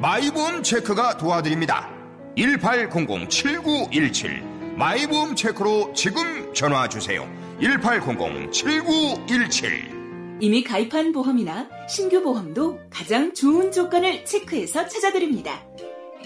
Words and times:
마이보험 0.00 0.62
체크가 0.62 1.18
도와드립니다. 1.18 1.90
1800-7917 2.38 4.74
마이보험 4.76 5.36
체크로 5.36 5.92
지금 5.94 6.54
전화 6.54 6.88
주세요. 6.88 7.28
1800-7917 7.60 10.40
이미 10.40 10.64
가입한 10.64 11.12
보험이나 11.12 11.68
신규 11.86 12.22
보험도 12.22 12.78
가장 12.88 13.34
좋은 13.34 13.70
조건을 13.72 14.24
체크해서 14.24 14.88
찾아드립니다. 14.88 15.60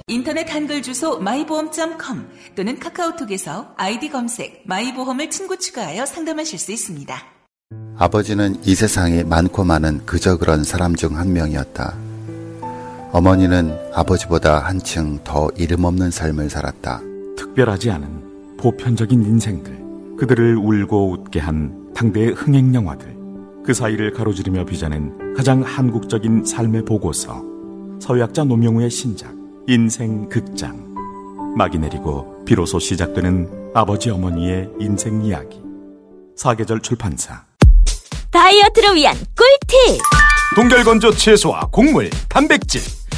인터넷 0.07 0.49
한글 0.55 0.81
주소 0.83 1.19
마이보험.com 1.19 2.29
또는 2.55 2.79
카카오톡에서 2.79 3.75
아이디 3.77 4.09
검색 4.11 4.63
마이보험을 4.67 5.31
친구 5.31 5.59
추가하여 5.59 6.07
상담하실 6.07 6.61
수 6.61 6.71
있습니다. 6.71 7.21
아버지는 7.99 8.55
이 8.65 8.77
세상에 8.77 9.25
많고 9.25 9.65
많은 9.65 10.07
그저 10.07 10.37
그런 10.37 10.63
사람 10.63 10.95
중 10.95 11.17
한 11.17 11.33
명이었다. 11.33 12.14
어머니는 13.15 13.79
아버지보다 13.95 14.59
한층 14.59 15.21
더 15.23 15.49
이름 15.57 15.85
없는 15.85 16.11
삶을 16.11 16.51
살았다. 16.51 17.01
특별하지 17.37 17.93
않은 17.93 18.57
보편적인 18.59 19.23
인생들, 19.23 20.17
그들을 20.19 20.57
울고 20.57 21.13
웃게 21.13 21.39
한 21.39 21.93
당대의 21.95 22.33
흥행 22.33 22.75
영화들, 22.75 23.15
그 23.65 23.73
사이를 23.73 24.13
가로지르며 24.13 24.65
빚어낸 24.65 25.33
가장 25.37 25.63
한국적인 25.63 26.45
삶의 26.45 26.87
보고서, 26.87 27.41
서유학자 28.01 28.43
노명우의 28.43 28.91
신작, 28.91 29.33
인생 29.69 30.29
극장. 30.29 30.93
막이 31.57 31.79
내리고 31.79 32.43
비로소 32.45 32.81
시작되는 32.81 33.71
아버지 33.75 34.11
어머니의 34.11 34.71
인생 34.81 35.25
이야기. 35.25 35.63
사계절 36.35 36.81
출판사. 36.81 37.45
다이어트를 38.33 38.97
위한 38.97 39.17
꿀팁! 39.37 40.01
동결건조 40.57 41.13
채소와 41.13 41.69
곡물, 41.71 42.11
단백질, 42.29 42.83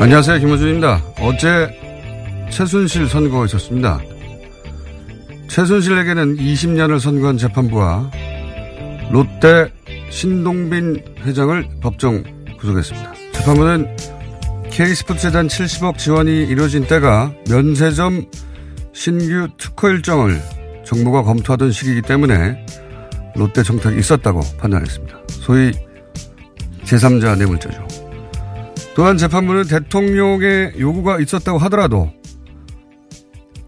안녕하세요. 0.00 0.38
김호준입니다. 0.38 1.02
어제 1.20 1.68
최순실 2.48 3.06
선고가 3.06 3.44
있었습니다. 3.44 4.00
최순실에게는 5.46 6.38
20년을 6.38 6.98
선고한 6.98 7.36
재판부와 7.36 8.10
롯데 9.10 9.70
신동빈 10.08 11.04
회장을 11.20 11.68
법정 11.82 12.24
구속했습니다. 12.58 13.12
재판부는 13.32 13.94
K스포츠재단 14.70 15.48
70억 15.48 15.98
지원이 15.98 16.44
이루어진 16.44 16.86
때가 16.86 17.34
면세점 17.50 18.24
신규 18.94 19.48
특허 19.58 19.90
일정을 19.90 20.40
정부가 20.86 21.24
검토하던 21.24 21.72
시기이기 21.72 22.00
때문에 22.00 22.64
롯데 23.36 23.62
정탁이 23.62 23.98
있었다고 23.98 24.40
판단했습니다. 24.58 25.18
소위 25.28 25.72
제3자 26.84 27.36
뇌물죄죠. 27.36 27.89
또한 29.00 29.16
재판부는 29.16 29.64
대통령의 29.64 30.74
요구가 30.78 31.20
있었다고 31.20 31.56
하더라도 31.56 32.12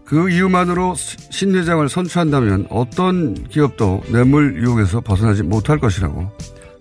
그 0.05 0.29
이유만으로 0.29 0.93
신 0.95 1.55
회장을 1.55 1.89
선출한다면 1.89 2.67
어떤 2.69 3.33
기업도 3.45 4.03
뇌물 4.09 4.61
유혹에서 4.61 5.01
벗어나지 5.01 5.41
못할 5.41 5.79
것이라고 5.79 6.29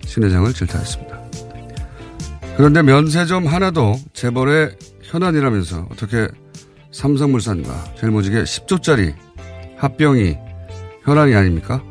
신 0.04 0.24
회장을 0.24 0.52
질타했습니다. 0.52 1.18
그런데 2.58 2.82
면세점 2.82 3.46
하나도 3.46 3.94
재벌의 4.12 4.76
현안이라면서 5.00 5.88
어떻게 5.90 6.28
삼성물산과 6.90 7.94
제일모직의 8.00 8.44
10조짜리 8.44 9.14
합병이 9.78 10.36
현안이 11.04 11.34
아닙니까? 11.34 11.82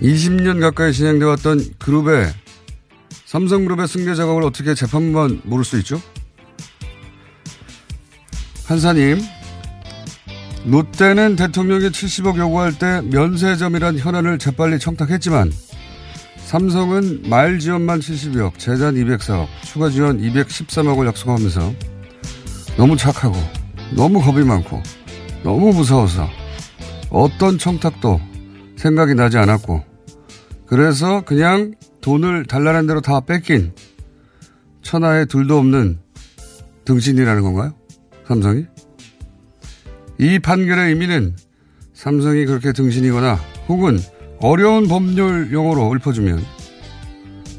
20년 0.00 0.62
가까이 0.62 0.94
진행되어 0.94 1.28
왔던 1.28 1.60
그룹의 1.78 2.41
삼성그룹의 3.32 3.88
승계 3.88 4.14
작업을 4.14 4.42
어떻게 4.42 4.74
재판부만 4.74 5.40
모를 5.44 5.64
수 5.64 5.78
있죠? 5.78 5.98
한사님, 8.66 9.22
롯데는 10.66 11.36
대통령이 11.36 11.88
70억 11.88 12.36
요구할 12.36 12.78
때 12.78 13.00
면세점이란 13.00 13.98
현안을 13.98 14.38
재빨리 14.38 14.78
청탁했지만 14.78 15.50
삼성은 16.44 17.22
말 17.30 17.58
지원만 17.58 18.00
70억, 18.00 18.58
재단 18.58 18.96
204억, 18.96 19.46
추가 19.64 19.88
지원 19.88 20.20
213억을 20.20 21.06
약속하면서 21.06 21.72
너무 22.76 22.98
착하고 22.98 23.34
너무 23.96 24.20
겁이 24.20 24.44
많고 24.44 24.82
너무 25.42 25.72
무서워서 25.72 26.28
어떤 27.08 27.56
청탁도 27.56 28.20
생각이 28.76 29.14
나지 29.14 29.38
않았고 29.38 29.82
그래서 30.66 31.22
그냥 31.22 31.72
돈을 32.02 32.44
달라는 32.44 32.86
대로 32.86 33.00
다 33.00 33.20
뺏긴 33.20 33.72
천하에 34.82 35.24
둘도 35.24 35.56
없는 35.56 35.98
등신이라는 36.84 37.42
건가요? 37.42 37.74
삼성이? 38.26 38.66
이 40.18 40.38
판결의 40.38 40.88
의미는 40.90 41.34
삼성이 41.94 42.44
그렇게 42.44 42.72
등신이거나 42.72 43.38
혹은 43.68 43.98
어려운 44.40 44.88
법률 44.88 45.52
용어로 45.52 45.94
읊어주면 45.94 46.44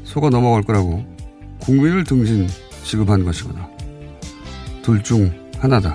속아 0.04 0.28
넘어갈 0.30 0.62
거라고 0.62 1.04
국민을 1.60 2.04
등신 2.04 2.46
취급한 2.84 3.24
것이거나 3.24 3.68
둘 4.82 5.02
중 5.02 5.32
하나다. 5.58 5.94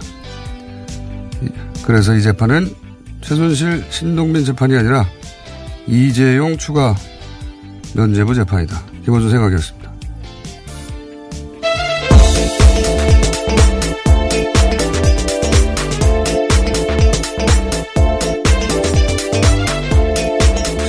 그래서 1.86 2.16
이 2.16 2.22
재판은 2.24 2.74
최순실 3.22 3.86
신동빈 3.92 4.44
재판이 4.46 4.75
아니라 4.75 5.06
이재용 5.86 6.57
추가 6.57 6.96
면제부 7.94 8.36
재판이다. 8.36 8.81
김원준 9.03 9.31
생각이었습니다. 9.31 9.89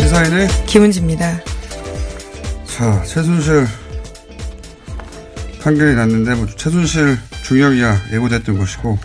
시사인의 0.00 0.48
김은지입니다. 0.66 1.40
자, 2.66 3.02
최순실 3.04 3.66
판결이 5.62 5.94
났는데 5.94 6.34
뭐 6.34 6.46
최순실 6.46 7.18
중형이야 7.44 8.12
예고됐던 8.12 8.58
것이고 8.58 8.98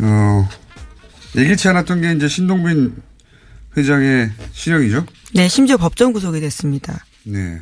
어 0.00 0.48
예기치 1.36 1.68
않았던 1.68 2.00
게 2.00 2.12
이제 2.12 2.28
신동빈 2.28 2.96
회장의 3.76 4.30
실형이죠. 4.52 5.06
네, 5.34 5.48
심지어 5.48 5.76
법정 5.76 6.12
구속이 6.12 6.40
됐습니다. 6.40 7.04
네. 7.24 7.60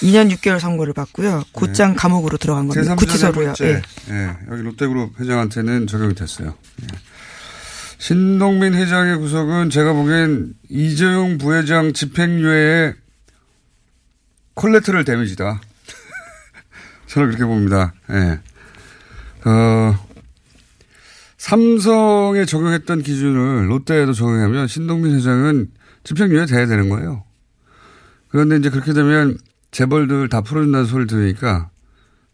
2년 0.00 0.32
6개월 0.34 0.58
선고를 0.58 0.94
받고요. 0.94 1.44
곧장 1.52 1.94
감옥으로 1.94 2.38
들어간 2.38 2.68
겁니다. 2.68 2.94
구치소로요. 2.94 3.52
예. 3.62 3.82
예. 4.10 4.36
여기 4.50 4.62
롯데그룹 4.62 5.20
회장한테는 5.20 5.86
적용이 5.88 6.14
됐어요. 6.14 6.54
예. 6.82 6.86
신동민 7.98 8.74
회장의 8.74 9.18
구속은 9.18 9.70
제가 9.70 9.92
보기엔 9.92 10.54
이재용 10.70 11.36
부회장 11.36 11.92
집행유예의 11.92 12.94
콜레트럴 14.54 15.04
데미지다. 15.04 15.60
저는 17.08 17.28
그렇게 17.28 17.44
봅니다. 17.44 17.92
예. 18.10 18.40
어, 19.44 19.98
삼성에 21.36 22.46
적용했던 22.46 23.02
기준을 23.02 23.68
롯데에도 23.68 24.12
적용하면 24.14 24.66
신동민 24.68 25.14
회장은 25.16 25.68
집행유예 26.04 26.46
돼야 26.46 26.66
되는 26.66 26.88
거예요. 26.88 27.24
그런데 28.28 28.56
이제 28.56 28.70
그렇게 28.70 28.92
되면 28.92 29.38
재벌들 29.70 30.28
다 30.28 30.40
풀어준다는 30.40 30.86
소리를 30.86 31.06
들으니까, 31.06 31.70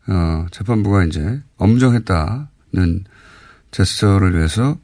어, 0.09 0.47
재판부가 0.50 1.05
이제 1.05 1.41
엄정했다는 1.56 3.05
제스처를 3.70 4.37
위해서 4.37 4.79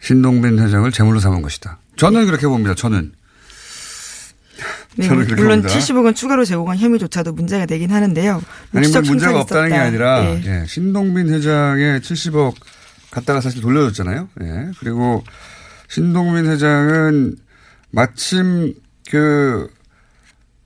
신동빈 0.00 0.58
회장을 0.58 0.90
제물로 0.92 1.20
삼은 1.20 1.42
것이다. 1.42 1.78
저는 1.96 2.26
그렇게 2.26 2.46
봅니다. 2.46 2.74
저는. 2.74 3.12
네, 4.96 5.06
저는 5.06 5.24
그렇게 5.24 5.42
물론 5.42 5.62
봅니다. 5.62 5.78
70억은 5.78 6.14
추가로 6.14 6.44
제공한 6.44 6.76
혐의조차도 6.78 7.32
문제가 7.32 7.66
되긴 7.66 7.90
하는데요. 7.90 8.42
아니, 8.74 8.88
뭐 8.88 9.00
문제가 9.00 9.40
없다는 9.40 9.68
게 9.70 9.74
있었다. 9.74 9.86
아니라, 9.86 10.24
예. 10.24 10.42
예, 10.44 10.66
신동빈 10.66 11.28
회장의 11.28 12.00
70억 12.00 12.54
갖다가 13.10 13.40
사실 13.40 13.60
돌려줬잖아요. 13.60 14.28
예. 14.42 14.70
그리고 14.78 15.24
신동빈 15.88 16.46
회장은 16.46 17.36
마침 17.92 18.74
그, 19.10 19.68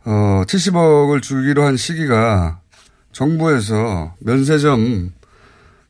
어, 0.05 0.43
70억을 0.47 1.21
주기로 1.23 1.65
한 1.65 1.77
시기가 1.77 2.61
정부에서 3.13 4.15
면세점, 4.21 5.13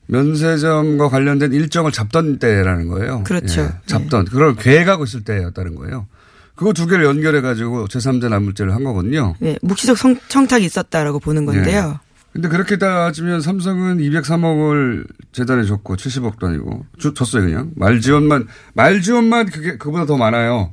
면세점과 0.07 1.09
관련된 1.09 1.53
일정을 1.53 1.91
잡던 1.91 2.39
때라는 2.39 2.87
거예요. 2.87 3.23
그렇죠. 3.23 3.61
예, 3.61 3.69
잡던. 3.85 4.25
그걸 4.25 4.55
계획하고 4.55 5.03
있을 5.03 5.23
때였다는 5.23 5.75
거예요. 5.75 6.07
그거 6.55 6.73
두 6.73 6.87
개를 6.87 7.05
연결해가지고 7.05 7.87
제3자 7.87 8.29
납물죄를 8.29 8.73
한 8.73 8.83
거거든요. 8.83 9.35
네, 9.39 9.57
묵시적 9.61 9.97
성- 9.97 10.17
청탁이 10.27 10.65
있었다라고 10.65 11.19
보는 11.19 11.45
건데요. 11.45 11.89
네. 11.89 11.97
근데 12.33 12.49
그렇게 12.49 12.77
따지면 12.77 13.41
삼성은 13.41 13.97
203억을 13.97 15.05
재단에 15.31 15.63
줬고 15.65 15.95
70억도 15.95 16.45
아니고 16.45 16.85
주, 16.97 17.13
줬어요 17.13 17.43
그냥 17.43 17.71
말 17.75 17.99
지원만 17.99 18.47
말 18.73 19.01
지원만 19.01 19.47
그게 19.47 19.77
그보다 19.77 20.05
더 20.05 20.17
많아요. 20.17 20.71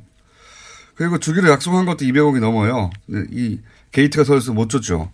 그리고 0.95 1.19
주기로 1.19 1.49
약속한 1.49 1.85
것도 1.85 2.05
200억이 2.05 2.39
넘어요. 2.39 2.89
근데 3.05 3.27
이 3.31 3.59
게이트가 3.91 4.23
서있어 4.23 4.53
못 4.53 4.69
줬죠. 4.69 5.11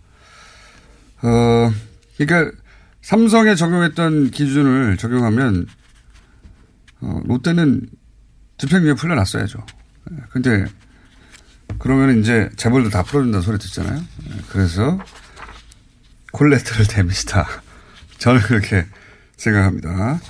어 1.22 1.72
그러니까 2.16 2.56
삼성에 3.02 3.54
적용했던 3.54 4.30
기준을 4.30 4.96
적용하면 4.96 5.66
어, 7.00 7.20
롯데는 7.24 7.88
집행유예 8.58 8.94
풀려났어야죠. 8.94 9.58
예, 10.12 10.16
근데 10.30 10.64
그러면 11.78 12.20
이제 12.20 12.48
재벌도 12.56 12.90
다 12.90 13.02
풀어준다는 13.02 13.42
소리 13.42 13.58
듣잖아요. 13.58 13.98
예, 13.98 14.34
그래서 14.50 14.98
콜레트럴 16.32 16.86
데미지다. 16.86 17.46
저는 18.18 18.40
그렇게 18.42 18.86
생각합니다. 19.36 20.20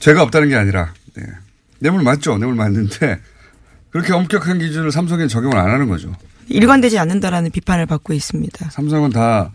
죄가 0.00 0.22
없다는 0.22 0.48
게 0.48 0.56
아니라, 0.56 0.92
네. 1.14 1.24
뇌물 1.78 2.02
맞죠? 2.02 2.38
뇌물 2.38 2.54
맞는데, 2.54 3.20
그렇게 3.94 4.12
엄격한 4.12 4.58
기준을 4.58 4.90
삼성에 4.90 5.28
적용을 5.28 5.56
안 5.56 5.70
하는 5.70 5.88
거죠. 5.88 6.12
일관되지 6.48 6.98
않는다라는 6.98 7.52
비판을 7.52 7.86
받고 7.86 8.12
있습니다. 8.12 8.70
삼성은 8.70 9.10
다, 9.10 9.52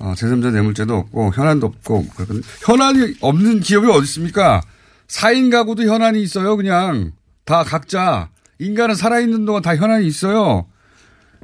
어, 0.00 0.14
제3자 0.16 0.50
뇌물죄도 0.50 0.96
없고, 0.96 1.32
현안도 1.32 1.68
없고, 1.68 2.08
그렇거든요. 2.08 2.42
현안이 2.66 3.14
없는 3.20 3.60
기업이 3.60 3.86
어디 3.88 4.02
있습니까? 4.02 4.62
4인 5.06 5.52
가구도 5.52 5.84
현안이 5.84 6.20
있어요, 6.20 6.56
그냥. 6.56 7.12
다 7.44 7.62
각자. 7.62 8.30
인간은 8.58 8.96
살아있는 8.96 9.44
동안 9.44 9.62
다 9.62 9.76
현안이 9.76 10.08
있어요. 10.08 10.66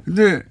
근데, 0.03 0.41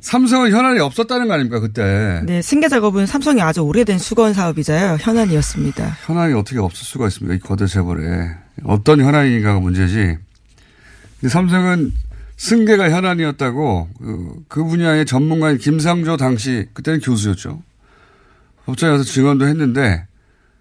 삼성은 0.00 0.50
현안이 0.50 0.80
없었다는 0.80 1.28
거 1.28 1.32
아닙니까, 1.32 1.60
그때. 1.60 2.20
네, 2.26 2.42
승계 2.42 2.68
작업은 2.68 3.06
삼성이 3.06 3.40
아주 3.40 3.62
오래된 3.62 3.98
수건 3.98 4.34
사업이자요. 4.34 4.98
현안이었습니다. 5.00 5.96
현안이 6.04 6.34
어떻게 6.34 6.58
없을 6.58 6.84
수가 6.84 7.06
있습니까? 7.08 7.34
이 7.36 7.38
거대 7.38 7.66
재벌에. 7.66 8.28
어떤 8.64 9.00
현안인가가 9.00 9.60
문제지. 9.60 10.18
삼성은 11.28 11.92
승계가 12.36 12.90
현안이었다고 12.90 13.88
그, 13.98 14.34
그 14.48 14.64
분야의 14.64 15.06
전문가인 15.06 15.58
김상조 15.58 16.16
당시 16.16 16.68
그때는 16.72 17.00
교수였죠. 17.00 17.62
법정에 18.66 18.92
가서 18.92 19.04
증언도 19.04 19.46
했는데 19.46 20.06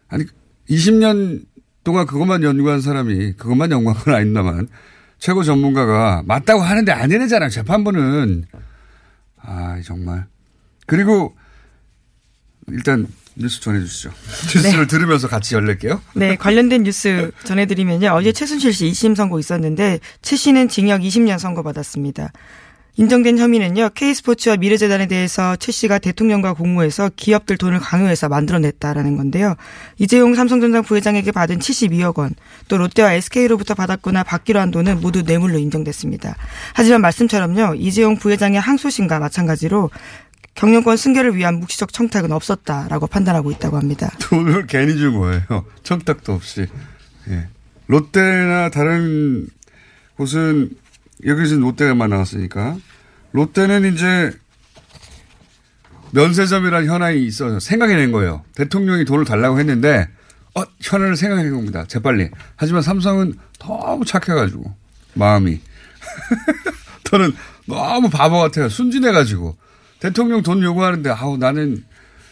아니 0.08 0.25
20년 0.69 1.44
동안 1.84 2.06
그것만 2.06 2.44
연구한 2.44 2.81
사람이 2.81 3.34
그것만 3.34 3.72
연구한 3.72 3.98
건 3.98 4.13
아닙니다만 4.13 4.68
최고 5.18 5.44
전문가가 5.44 6.24
맞다고 6.25 6.62
하는데 6.62 6.92
안 6.92 7.12
해내잖아요. 7.12 7.50
재판부는. 7.50 8.46
아 9.38 9.80
정말. 9.84 10.25
그리고 10.88 11.36
일단 12.68 13.07
뉴스 13.42 13.60
전해주시죠. 13.62 14.12
뉴스를 14.56 14.88
들으면서 14.88 15.28
같이 15.28 15.56
열릴게요. 15.56 16.02
네, 16.14 16.36
관련된 16.36 16.84
뉴스 16.84 17.32
전해드리면요. 17.44 18.10
어제 18.10 18.32
최순실 18.32 18.74
씨 18.74 18.86
2심 18.92 19.16
선고 19.16 19.40
있었는데 19.40 20.00
최 20.22 20.36
씨는 20.36 20.70
징역 20.70 21.02
20년 21.02 21.40
선고받았습니다. 21.40 22.32
인정된 22.98 23.38
혐의는요. 23.38 23.90
K스포츠와 23.96 24.58
미래재단에 24.58 25.08
대해서 25.08 25.56
최 25.56 25.72
씨가 25.72 26.00
대통령과 26.00 26.54
공모해서 26.54 27.10
기업들 27.16 27.58
돈을 27.58 27.80
강요해서 27.80 28.28
만들어냈다라는 28.28 29.16
건데요. 29.16 29.56
이재용 29.98 30.36
삼성전자 30.36 30.82
부회장에게 30.82 31.32
받은 31.32 31.60
72억 31.60 32.18
원, 32.18 32.36
또 32.68 32.78
롯데와 32.78 33.14
SK로부터 33.14 33.76
받았거나 33.76 34.24
받기로 34.24 34.60
한 34.60 34.72
돈은 34.72 35.00
모두 35.00 35.22
뇌물로 35.22 35.58
인정됐습니다. 35.58 36.36
하지만 36.74 37.02
말씀처럼요. 37.02 37.76
이재용 37.76 38.18
부회장의 38.18 38.60
항소심과 38.60 39.20
마찬가지로 39.20 39.90
경영권 40.62 40.96
승계를 40.96 41.36
위한 41.36 41.60
묵시적 41.60 41.92
청탁은 41.92 42.31
없었다라고 42.31 43.08
판단하고 43.08 43.50
있다고 43.50 43.78
합니다. 43.78 44.12
돈을 44.22 44.68
괜히 44.68 44.96
준 44.96 45.18
거예요. 45.18 45.66
청탁도 45.81 46.33
없이. 46.33 46.68
예. 47.30 47.47
롯데나 47.88 48.69
다른 48.69 49.47
곳은 50.18 50.69
여기서 51.26 51.56
롯데만 51.56 52.12
나왔으니까 52.12 52.78
롯데는 53.31 53.92
이제 53.92 54.31
면세점이라는 56.12 56.88
현안이 56.88 57.26
있어서 57.26 57.59
생각해낸 57.59 58.12
거예요. 58.12 58.44
대통령이 58.54 59.04
돈을 59.04 59.26
달라고 59.26 59.57
했는데 59.57 60.07
어 60.54 60.62
현안을 60.80 61.16
생각해낸 61.16 61.56
겁니다. 61.56 61.85
재빨리. 61.88 62.30
하지만 62.56 62.83
삼성은 62.83 63.33
너무 63.57 64.06
착해가지고 64.06 64.71
마음이 65.16 65.59
저는 67.09 67.33
너무 67.66 68.12
바보 68.12 68.38
같아요. 68.38 68.69
순진해가지고 68.69 69.57
대통령 70.02 70.42
돈 70.42 70.62
요구하는데 70.64 71.10
아우 71.12 71.38
나는 71.38 71.84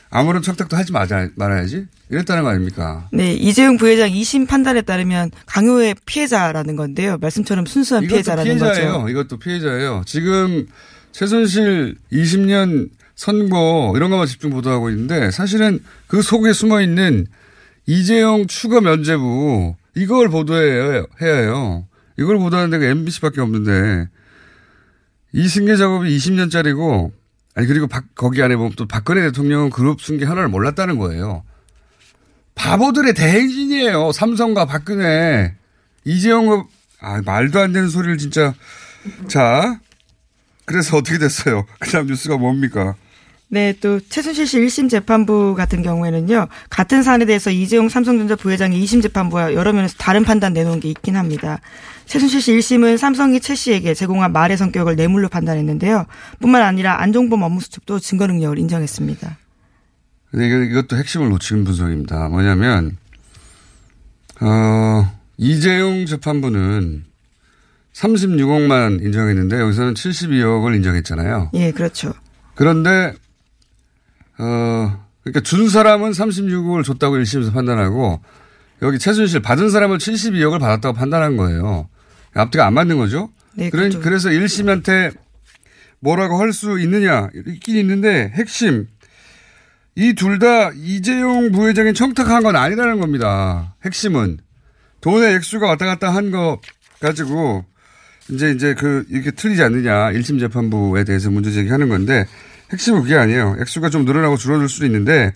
아무런 0.09 0.41
청탁도 0.41 0.75
하지 0.75 0.91
말아, 0.91 1.29
말아야지 1.35 1.85
이랬다는 2.09 2.43
거 2.43 2.49
아닙니까? 2.49 3.07
네, 3.13 3.31
이재용 3.33 3.77
부회장 3.77 4.09
2심 4.09 4.47
판단에 4.47 4.81
따르면 4.81 5.29
강요의 5.45 5.95
피해자라는 6.05 6.75
건데요. 6.75 7.17
말씀처럼 7.21 7.67
순수한 7.67 8.07
피해자라는 8.07 8.57
피해자예요. 8.57 8.93
거죠. 8.93 9.09
이것도 9.09 9.37
피해자예요. 9.37 10.01
지금 10.07 10.65
최순실 11.11 11.95
20년 12.11 12.89
선고 13.15 13.93
이런 13.95 14.09
것만 14.09 14.25
집중 14.25 14.49
보도하고 14.49 14.89
있는데 14.89 15.29
사실은 15.29 15.79
그 16.07 16.23
속에 16.23 16.53
숨어 16.53 16.81
있는 16.81 17.27
이재용 17.85 18.47
추가 18.47 18.81
면제부 18.81 19.75
이걸 19.95 20.29
보도해야 20.29 21.03
해요. 21.21 21.85
이걸 22.17 22.39
보도하는 22.39 22.71
데가 22.71 22.85
MBC밖에 22.85 23.41
없는데 23.41 24.07
이 25.33 25.47
승계 25.47 25.75
작업이 25.75 26.17
20년짜리고 26.17 27.11
아니 27.55 27.67
그리고 27.67 27.87
박- 27.87 28.05
거기 28.15 28.41
안에 28.41 28.55
보면 28.55 28.73
또 28.77 28.87
박근혜 28.87 29.21
대통령은 29.21 29.69
그룹 29.69 30.01
승계 30.01 30.25
하나를 30.25 30.49
몰랐다는 30.49 30.97
거예요. 30.97 31.43
바보들의 32.55 33.13
대행진이에요. 33.13 34.11
삼성과 34.11 34.65
박근혜. 34.65 35.55
이재용, 36.05 36.67
아, 36.99 37.21
말도 37.25 37.59
안 37.59 37.71
되는 37.73 37.89
소리를 37.89 38.17
진짜. 38.17 38.53
자. 39.27 39.79
그래서 40.65 40.97
어떻게 40.97 41.17
됐어요? 41.17 41.65
그 41.79 41.89
다음 41.89 42.05
뉴스가 42.07 42.37
뭡니까? 42.37 42.95
네, 43.51 43.73
또 43.81 43.99
최순실 43.99 44.45
씨 44.45 44.59
1심 44.59 44.91
재판부 44.91 45.55
같은 45.55 45.81
경우에는요. 45.81 46.47
같은 46.69 47.01
사안에 47.01 47.25
대해서 47.25 47.49
이재용 47.49 47.89
삼성전자 47.89 48.35
부회장이 48.35 48.79
2심 48.83 49.01
재판부와 49.01 49.55
여러 49.55 49.73
면에서 49.73 49.95
다른 49.97 50.23
판단 50.23 50.53
내놓은 50.53 50.79
게 50.79 50.87
있긴 50.89 51.15
합니다. 51.15 51.59
최순실 52.05 52.41
씨 52.41 52.51
1심은 52.53 52.97
삼성이 52.97 53.39
최 53.39 53.55
씨에게 53.55 53.95
제공한 53.95 54.33
말의 54.33 54.55
성격을 54.55 54.95
뇌물로 54.95 55.29
판단했는데요. 55.29 56.05
뿐만 56.39 56.61
아니라 56.61 57.01
안종범 57.01 57.41
업무수첩도 57.41 57.99
증거 57.99 58.27
능력을 58.27 58.59
인정했습니다. 58.59 59.37
근데 60.29 60.47
이거, 60.47 60.57
이것도 60.57 60.95
핵심을 60.97 61.29
놓친 61.29 61.63
분석입니다. 61.63 62.29
뭐냐면, 62.29 62.97
어, 64.41 65.11
이재용 65.37 66.05
재판부는 66.05 67.03
36억만 67.93 69.03
인정했는데 69.03 69.59
여기서는 69.59 69.95
72억을 69.95 70.75
인정했잖아요. 70.75 71.49
예, 71.55 71.71
그렇죠. 71.71 72.13
그런데, 72.53 73.15
어, 74.39 75.05
그러니까 75.23 75.41
준 75.41 75.69
사람은 75.69 76.11
36억을 76.11 76.83
줬다고 76.83 77.17
1심에서 77.17 77.53
판단하고 77.53 78.21
여기 78.81 78.97
최순실 78.97 79.41
받은 79.41 79.69
사람은 79.69 79.97
72억을 79.97 80.59
받았다고 80.59 80.93
판단한 80.97 81.37
거예요. 81.37 81.89
앞뒤가 82.33 82.65
안 82.65 82.73
맞는 82.73 82.97
거죠. 82.97 83.29
네, 83.53 83.69
그래, 83.69 83.83
그렇죠. 83.89 83.99
그래서 83.99 84.29
1심한테 84.29 85.13
뭐라고 85.99 86.39
할 86.39 86.53
수 86.53 86.79
있느냐 86.79 87.29
있긴 87.47 87.75
있는데 87.77 88.31
핵심 88.35 88.87
이 89.95 90.13
둘 90.13 90.39
다 90.39 90.71
이재용 90.75 91.51
부회장이 91.51 91.93
청탁한 91.93 92.43
건 92.43 92.55
아니라는 92.55 92.99
겁니다. 93.01 93.75
핵심은 93.83 94.37
돈의 95.01 95.35
액수가 95.35 95.67
왔다 95.67 95.85
갔다 95.85 96.13
한 96.15 96.31
거 96.31 96.61
가지고 97.01 97.65
이제 98.29 98.51
이제 98.51 98.73
그 98.75 99.03
이렇게 99.09 99.31
틀리지 99.31 99.61
않느냐 99.63 100.11
1심 100.11 100.39
재판부에 100.39 101.03
대해서 101.03 101.29
문제 101.29 101.51
제기하는 101.51 101.89
건데 101.89 102.25
핵심은 102.71 103.01
그게 103.03 103.15
아니에요. 103.15 103.57
액수가 103.59 103.89
좀 103.89 104.05
늘어나고 104.05 104.37
줄어들 104.37 104.69
수도 104.69 104.85
있는데 104.85 105.33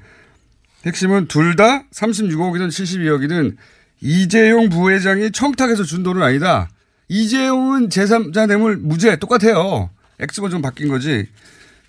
핵심은 0.85 1.27
둘 1.27 1.55
다 1.55 1.83
36억이든 1.91 2.67
72억이든 2.69 3.55
이재용 4.01 4.69
부회장이 4.69 5.31
청탁해서 5.31 5.83
준 5.83 6.03
돈은 6.03 6.21
아니다. 6.21 6.69
이재용은 7.07 7.89
제3자 7.89 8.47
뇌물 8.47 8.77
무죄 8.77 9.15
똑같아요. 9.15 9.89
액수가 10.19 10.49
좀 10.49 10.61
바뀐 10.61 10.87
거지. 10.89 11.27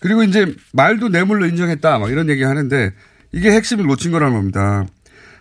그리고 0.00 0.22
이제 0.22 0.54
말도 0.72 1.08
뇌물로 1.08 1.46
인정했다. 1.46 1.98
막 1.98 2.10
이런 2.10 2.28
얘기 2.28 2.42
하는데 2.42 2.92
이게 3.32 3.50
핵심을 3.50 3.86
놓친 3.86 4.12
거라는 4.12 4.36
겁니다. 4.36 4.86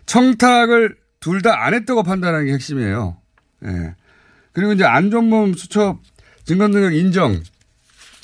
청탁을 0.06 0.96
둘 1.20 1.42
다 1.42 1.54
안 1.54 1.74
했다고 1.74 2.04
판단하는 2.04 2.48
게 2.48 2.54
핵심이에요. 2.54 3.18
예. 3.66 3.96
그리고 4.52 4.74
이제 4.74 4.84
안전범 4.84 5.54
수첩 5.54 6.00
증거 6.44 6.68
능력 6.68 6.94
인정 6.94 7.42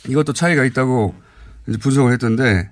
이것도 0.08 0.34
차이가 0.34 0.66
있다고 0.66 1.16
이제 1.70 1.78
분석을 1.78 2.12
했던데 2.14 2.70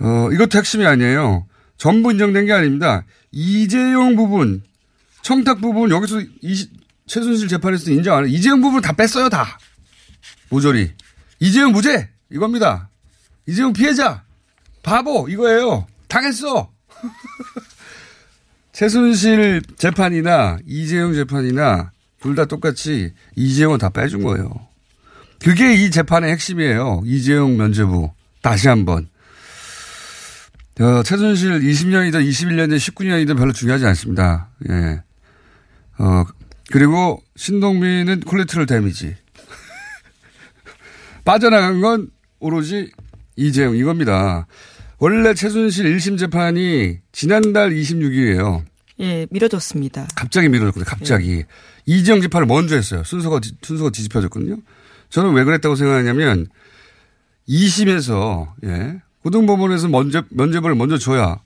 어, 0.00 0.28
이것도 0.32 0.58
핵심이 0.58 0.84
아니에요. 0.86 1.46
전부 1.76 2.10
인정된 2.12 2.46
게 2.46 2.52
아닙니다. 2.52 3.04
이재용 3.30 4.16
부분, 4.16 4.62
청탁 5.22 5.60
부분 5.60 5.90
여기서 5.90 6.20
이, 6.40 6.68
최순실 7.06 7.48
재판에서 7.48 7.90
인정 7.90 8.16
안 8.16 8.26
해. 8.26 8.30
이재용 8.30 8.60
부분 8.60 8.80
다 8.82 8.92
뺐어요, 8.92 9.28
다. 9.28 9.58
모조리. 10.48 10.92
이재용 11.40 11.72
무죄! 11.72 12.08
이겁니다. 12.30 12.88
이재용 13.46 13.72
피해자! 13.72 14.22
바보! 14.82 15.28
이거예요. 15.28 15.86
당했어! 16.08 16.70
최순실 18.72 19.62
재판이나 19.76 20.58
이재용 20.66 21.14
재판이나 21.14 21.90
둘 22.20 22.34
다 22.36 22.44
똑같이 22.44 23.12
이재용은 23.34 23.78
다 23.78 23.88
빼준 23.90 24.22
거예요. 24.22 24.48
그게 25.44 25.74
이 25.74 25.90
재판의 25.90 26.30
핵심이에요. 26.32 27.02
이재용 27.04 27.56
면죄부. 27.56 28.10
다시 28.42 28.68
한 28.68 28.84
번. 28.84 29.08
어, 30.80 31.02
최순실 31.02 31.60
20년이든 31.60 32.26
21년이든 32.28 32.76
19년이든 32.78 33.36
별로 33.36 33.52
중요하지 33.52 33.84
않습니다. 33.86 34.50
예. 34.70 35.02
어, 35.98 36.24
그리고 36.70 37.22
신동민은 37.36 38.20
콜레트럴 38.20 38.66
데미지. 38.66 39.14
빠져나간 41.24 41.80
건 41.80 42.08
오로지 42.38 42.90
이재용 43.36 43.76
이겁니다. 43.76 44.46
원래 44.98 45.34
최순실 45.34 45.96
1심 45.96 46.18
재판이 46.18 46.98
지난달 47.12 47.70
26일이에요. 47.70 48.64
예, 49.00 49.26
미뤄졌습니다. 49.30 50.06
갑자기 50.14 50.48
미뤄졌거든요. 50.48 50.84
갑자기. 50.84 51.44
이재용 51.86 52.20
재판을 52.20 52.46
먼저 52.46 52.76
했어요. 52.76 53.02
순서가, 53.04 53.40
뒤- 53.40 53.56
순서가 53.62 53.90
뒤집혀졌거든요. 53.90 54.56
저는 55.12 55.34
왜 55.34 55.44
그랬다고 55.44 55.76
생각하냐면 55.76 56.46
2심에서, 57.48 58.48
예. 58.64 59.02
고등법원에서 59.22 59.88
먼저, 59.88 60.24
면죄부를 60.30 60.74
먼저 60.74 60.96
줘야 60.98 61.38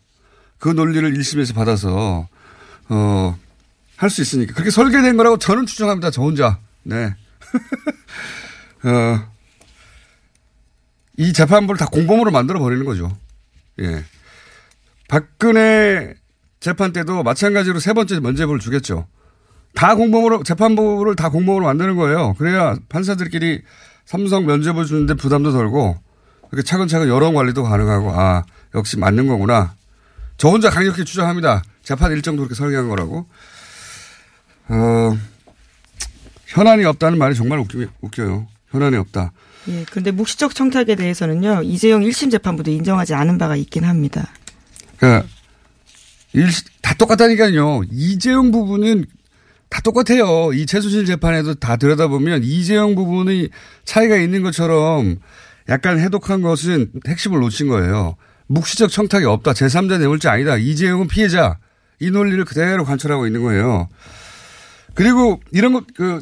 그 0.58 0.68
논리를 0.68 1.12
1심에서 1.12 1.54
받아서, 1.54 2.28
어, 2.88 3.38
할 3.96 4.11
수 4.11 4.23
있으니까. 4.23 4.52
그렇게 4.54 4.70
설계된 4.70 5.16
거라고 5.16 5.38
저는 5.38 5.66
추정합니다. 5.66 6.11
저 6.11 6.23
혼자. 6.23 6.61
네. 6.85 7.14
어, 8.85 9.32
이 11.16 11.32
재판부를 11.32 11.78
다 11.78 11.87
공범으로 11.87 12.30
만들어 12.30 12.58
버리는 12.61 12.85
거죠. 12.85 13.16
예. 13.80 14.04
박근혜 15.08 16.14
재판 16.61 16.92
때도 16.92 17.23
마찬가지로 17.23 17.80
세 17.80 17.94
번째 17.94 18.20
면죄부를 18.20 18.61
주겠죠. 18.61 19.08
다 19.76 19.95
공범으로, 19.95 20.42
재판부를 20.42 21.14
다 21.14 21.28
공범으로 21.28 21.66
만드는 21.66 21.97
거예요. 21.97 22.35
그래야 22.38 22.76
판사들끼리 22.88 23.61
삼성 24.06 24.47
면죄부 24.47 24.87
주는데 24.87 25.14
부담도 25.14 25.52
덜고, 25.52 25.99
이렇게 26.50 26.66
차근차근 26.66 27.09
여론 27.09 27.35
관리도 27.35 27.62
가능하고, 27.62 28.11
아, 28.11 28.45
역시 28.75 28.99
맞는 28.99 29.28
거구나. 29.28 29.75
저 30.38 30.49
혼자 30.49 30.71
강력히 30.71 31.04
주장합니다. 31.04 31.62
재판 31.83 32.11
일정도 32.12 32.42
그렇게 32.42 32.54
설계한 32.54 32.88
거라고. 32.88 33.26
어, 34.68 35.18
현안이 36.47 36.85
없다는 36.85 37.18
말이 37.18 37.35
정말 37.35 37.59
웃기, 37.59 37.87
웃겨요. 38.00 38.49
현안이 38.71 38.97
없다. 38.97 39.33
예, 39.68 39.85
그런데 39.90 40.11
묵시적 40.11 40.54
청탁에 40.54 40.95
대해서는요, 40.95 41.62
이재용 41.64 42.00
1심 42.02 42.30
재판부도 42.30 42.71
인정하지 42.71 43.14
않은 43.14 43.37
바가 43.37 43.56
있긴 43.56 43.85
합니다. 43.85 44.33
그러니까 44.97 45.28
일, 46.33 46.49
다 46.80 46.95
똑같다니까요. 46.95 47.83
이재용 47.90 48.50
부분은 48.50 49.04
다 49.68 49.80
똑같아요. 49.82 50.52
이 50.52 50.64
최수실 50.66 51.04
재판에도 51.06 51.54
다 51.54 51.76
들여다보면 51.76 52.44
이재용 52.44 52.94
부분이 52.94 53.49
차이가 53.85 54.16
있는 54.16 54.42
것처럼 54.42 55.18
약간 55.68 55.99
해독한 55.99 56.42
것은 56.42 56.92
핵심을 57.06 57.40
놓친 57.40 57.68
거예요. 57.68 58.16
묵시적 58.46 58.90
청탁이 58.90 59.25
없다. 59.25 59.52
제3자 59.52 59.99
뇌물죄 59.99 60.28
아니다. 60.28 60.56
이재용은 60.56 61.08
피해자. 61.08 61.58
이 61.99 62.11
논리를 62.11 62.44
그대로 62.44 62.85
관철하고 62.85 63.26
있는 63.26 63.42
거예요. 63.42 63.88
그리고 64.94 65.40
이런 65.50 65.73
것, 65.73 65.85
그, 65.96 66.20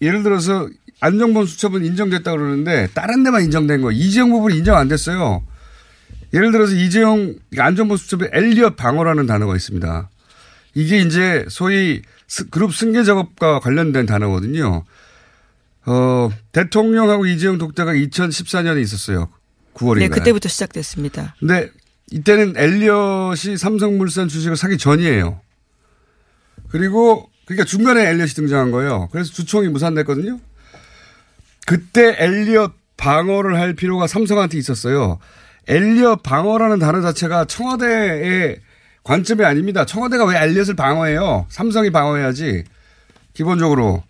예를 0.00 0.22
들어서 0.22 0.68
안정범 1.00 1.46
수첩은 1.46 1.84
인정됐다 1.84 2.30
그러는데 2.32 2.88
다른 2.94 3.22
데만 3.24 3.42
인정된 3.44 3.82
거. 3.82 3.92
이재용 3.92 4.30
부분이 4.30 4.56
인정 4.56 4.76
안 4.76 4.88
됐어요. 4.88 5.42
예를 6.32 6.50
들어서 6.50 6.74
이재용 6.74 7.34
안전보 7.58 7.96
수첩에 7.96 8.30
엘리엇 8.32 8.76
방어라는 8.76 9.26
단어가 9.26 9.54
있습니다. 9.54 10.08
이게 10.74 10.98
이제 10.98 11.44
소위 11.48 12.02
스- 12.23 12.23
그룹 12.50 12.74
승계 12.74 13.04
작업과 13.04 13.60
관련된 13.60 14.06
단어거든요. 14.06 14.84
어, 15.86 16.30
대통령하고 16.52 17.26
이재용 17.26 17.58
독대가 17.58 17.92
2014년에 17.92 18.80
있었어요. 18.82 19.28
9월인가요? 19.74 19.98
네, 19.98 20.08
그때부터 20.08 20.48
시작됐습니다. 20.48 21.34
근데 21.38 21.70
이때는 22.10 22.54
엘리엇이 22.56 23.56
삼성물산 23.56 24.28
주식을 24.28 24.56
사기 24.56 24.78
전이에요. 24.78 25.40
그리고 26.68 27.28
그러니까 27.44 27.64
중간에 27.64 28.08
엘리엇이 28.08 28.34
등장한 28.36 28.70
거예요. 28.70 29.08
그래서 29.12 29.32
주총이 29.32 29.68
무산됐거든요. 29.68 30.40
그때 31.66 32.16
엘리엇 32.18 32.72
방어를 32.96 33.58
할 33.58 33.74
필요가 33.74 34.06
삼성한테 34.06 34.58
있었어요. 34.58 35.18
엘리엇 35.66 36.22
방어라는 36.22 36.78
단어 36.78 37.00
자체가 37.00 37.46
청와대의 37.46 38.60
관점이 39.04 39.44
아닙니다. 39.44 39.84
청와대가 39.84 40.24
왜 40.24 40.42
엘리엇을 40.42 40.74
방어해요? 40.74 41.46
삼성이 41.50 41.90
방어해야지. 41.90 42.64
기본적으로. 43.34 44.02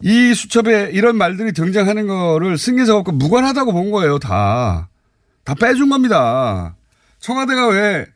이 0.00 0.34
수첩에 0.34 0.90
이런 0.92 1.16
말들이 1.16 1.52
등장하는 1.52 2.06
거를 2.06 2.58
승계 2.58 2.84
작업과 2.86 3.12
무관하다고 3.12 3.72
본 3.72 3.90
거예요, 3.90 4.18
다. 4.18 4.88
다 5.44 5.54
빼준 5.54 5.90
겁니다. 5.90 6.74
청와대가 7.20 7.68
왜, 7.68 8.06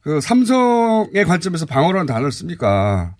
그, 0.00 0.20
삼성의 0.20 1.24
관점에서 1.26 1.66
방어라는 1.66 2.06
단어를 2.06 2.32
씁니까? 2.32 3.14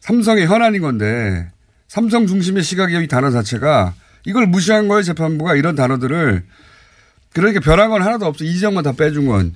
삼성의 0.00 0.46
현안인 0.46 0.82
건데, 0.82 1.50
삼성 1.88 2.26
중심의 2.26 2.62
시각의 2.62 3.04
이 3.04 3.08
단어 3.08 3.30
자체가 3.30 3.94
이걸 4.26 4.46
무시한 4.46 4.88
거예요, 4.88 5.02
재판부가 5.02 5.54
이런 5.54 5.74
단어들을. 5.74 6.44
그러니까 7.32 7.60
변한 7.60 7.90
건 7.90 8.02
하나도 8.02 8.26
없어. 8.26 8.44
이지영만 8.44 8.84
다 8.84 8.92
빼준 8.92 9.26
건. 9.26 9.54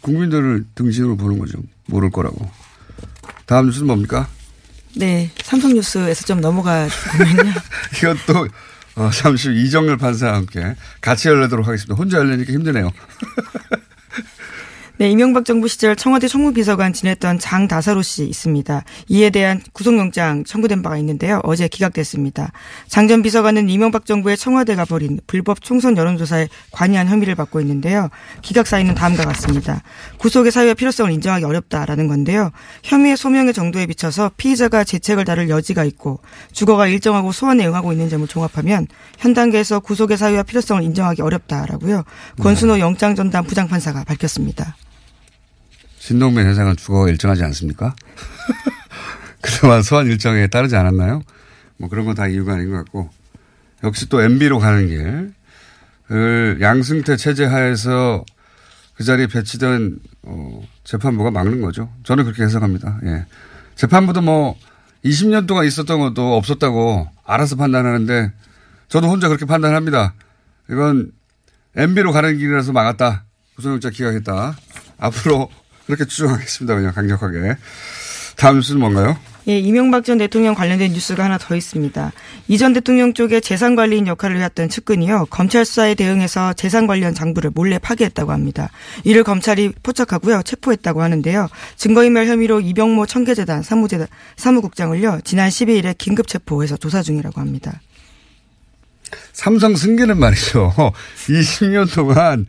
국민들을 0.00 0.64
등신으로 0.74 1.16
보는 1.16 1.38
거죠. 1.38 1.58
모를 1.86 2.10
거라고. 2.10 2.50
다음 3.46 3.66
뉴스는 3.66 3.86
뭡니까? 3.86 4.28
네, 4.96 5.30
삼성뉴스에서 5.42 6.24
좀 6.24 6.40
넘어가 6.40 6.88
보면요. 7.16 7.52
이것도 7.98 8.48
어, 8.96 9.10
잠시 9.10 9.48
후 9.48 9.54
이정열 9.54 9.96
판사와 9.96 10.34
함께 10.34 10.74
같이 11.00 11.28
열려도록 11.28 11.66
하겠습니다. 11.66 11.94
혼자 11.94 12.18
열리니까 12.18 12.52
힘드네요. 12.52 12.90
네, 15.00 15.08
이명박 15.10 15.44
정부 15.44 15.68
시절 15.68 15.94
청와대 15.94 16.26
총무비서관 16.26 16.92
지냈던 16.92 17.38
장다사로 17.38 18.02
씨 18.02 18.24
있습니다. 18.24 18.82
이에 19.06 19.30
대한 19.30 19.60
구속영장 19.72 20.42
청구된 20.42 20.82
바가 20.82 20.96
있는데요. 20.98 21.40
어제 21.44 21.68
기각됐습니다. 21.68 22.50
장 22.88 23.06
전 23.06 23.22
비서관은 23.22 23.68
이명박 23.68 24.06
정부의 24.06 24.36
청와대가 24.36 24.84
벌인 24.84 25.20
불법 25.28 25.62
총선 25.62 25.96
여론조사에 25.96 26.48
관여한 26.72 27.06
혐의를 27.06 27.36
받고 27.36 27.60
있는데요. 27.60 28.10
기각 28.42 28.66
사유는 28.66 28.96
다음과 28.96 29.24
같습니다. 29.24 29.82
구속의 30.18 30.50
사유의 30.50 30.74
필요성을 30.74 31.12
인정하기 31.12 31.44
어렵다라는 31.44 32.08
건데요. 32.08 32.50
혐의의 32.82 33.16
소명의 33.16 33.54
정도에 33.54 33.86
비춰서 33.86 34.32
피의자가 34.36 34.82
재책을 34.82 35.24
다룰 35.24 35.48
여지가 35.48 35.84
있고 35.84 36.18
주거가 36.50 36.88
일정하고 36.88 37.30
소환에 37.30 37.64
응하고 37.68 37.92
있는 37.92 38.08
점을 38.08 38.26
종합하면 38.26 38.88
현 39.16 39.32
단계에서 39.32 39.78
구속의 39.78 40.18
사유와 40.18 40.42
필요성을 40.42 40.82
인정하기 40.82 41.22
어렵다라고요. 41.22 42.02
권순호 42.40 42.80
영장전담 42.80 43.44
부장판사가 43.44 44.02
밝혔습니다. 44.02 44.74
신동빈 46.08 46.46
회장은 46.46 46.76
주거가 46.76 47.10
일정하지 47.10 47.44
않습니까? 47.44 47.94
그동안 49.42 49.82
소환 49.82 50.06
일정에 50.06 50.46
따르지 50.46 50.74
않았나요? 50.74 51.20
뭐 51.76 51.90
그런 51.90 52.06
건 52.06 52.14
다 52.14 52.26
이유가 52.26 52.54
아닌 52.54 52.70
것 52.70 52.78
같고. 52.78 53.10
역시 53.84 54.08
또 54.08 54.22
MB로 54.22 54.58
가는 54.58 54.88
길을 56.08 56.60
양승태 56.62 57.16
체제 57.18 57.44
하에서 57.44 58.24
그 58.94 59.04
자리에 59.04 59.26
배치된 59.26 59.98
어, 60.22 60.62
재판부가 60.82 61.30
막는 61.30 61.60
거죠. 61.60 61.92
저는 62.04 62.24
그렇게 62.24 62.42
해석합니다. 62.42 63.00
예. 63.04 63.26
재판부도 63.74 64.22
뭐 64.22 64.56
20년 65.04 65.46
동안 65.46 65.66
있었던 65.66 66.00
것도 66.00 66.36
없었다고 66.38 67.06
알아서 67.26 67.56
판단하는데 67.56 68.32
저도 68.88 69.10
혼자 69.10 69.28
그렇게 69.28 69.44
판단합니다. 69.44 70.14
이건 70.70 71.12
MB로 71.76 72.12
가는 72.12 72.38
길이라서 72.38 72.72
막았다. 72.72 73.24
구속영장 73.56 73.92
기각했다. 73.92 74.56
앞으로 74.96 75.50
그렇게 75.88 76.04
추정하겠습니다. 76.04 76.74
그냥 76.76 76.92
강력하게. 76.92 77.56
다음 78.36 78.56
뉴스는 78.56 78.80
뭔가요? 78.80 79.18
예, 79.48 79.58
이명박 79.58 80.04
전 80.04 80.18
대통령 80.18 80.54
관련된 80.54 80.92
뉴스가 80.92 81.24
하나 81.24 81.38
더 81.38 81.56
있습니다. 81.56 82.12
이 82.48 82.58
전 82.58 82.74
대통령 82.74 83.14
쪽에 83.14 83.40
재산 83.40 83.74
관리인 83.74 84.06
역할을 84.06 84.36
해왔던 84.36 84.68
측근이요. 84.68 85.26
검찰 85.30 85.64
수사에 85.64 85.94
대응해서 85.94 86.52
재산 86.52 86.86
관련 86.86 87.14
장부를 87.14 87.52
몰래 87.54 87.78
파기했다고 87.78 88.30
합니다. 88.30 88.70
이를 89.04 89.24
검찰이 89.24 89.72
포착하고요. 89.82 90.42
체포했다고 90.44 91.02
하는데요. 91.02 91.48
증거인멸 91.76 92.26
혐의로 92.26 92.60
이병모 92.60 93.06
청계재단 93.06 93.62
사무재단 93.62 94.06
사무국장을요. 94.36 95.20
지난 95.24 95.48
12일에 95.48 95.96
긴급 95.96 96.28
체포해서 96.28 96.76
조사 96.76 97.00
중이라고 97.02 97.40
합니다. 97.40 97.80
삼성 99.32 99.74
승계는 99.74 100.18
말이죠. 100.18 100.74
20년 101.26 101.92
동안 101.94 102.46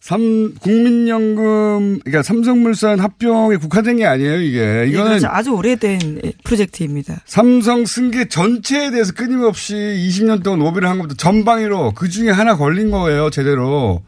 삼 0.00 0.54
국민연금 0.60 1.98
그러니까 2.04 2.22
삼성물산 2.22 3.00
합병에 3.00 3.56
국한된 3.56 3.96
게 3.96 4.06
아니에요 4.06 4.40
이게 4.40 4.58
예, 4.60 4.86
이거는 4.88 5.08
그렇죠. 5.18 5.26
아주 5.28 5.50
오래된 5.50 6.20
프로젝트입니다. 6.44 7.20
삼성 7.26 7.84
승계 7.84 8.28
전체에 8.28 8.90
대해서 8.90 9.12
끊임없이 9.12 9.74
20년 9.74 10.42
동안 10.44 10.60
로비를 10.60 10.88
한 10.88 10.98
것도 10.98 11.14
전방위로 11.16 11.92
그 11.94 12.08
중에 12.08 12.30
하나 12.30 12.56
걸린 12.56 12.90
거예요 12.90 13.30
제대로 13.30 14.02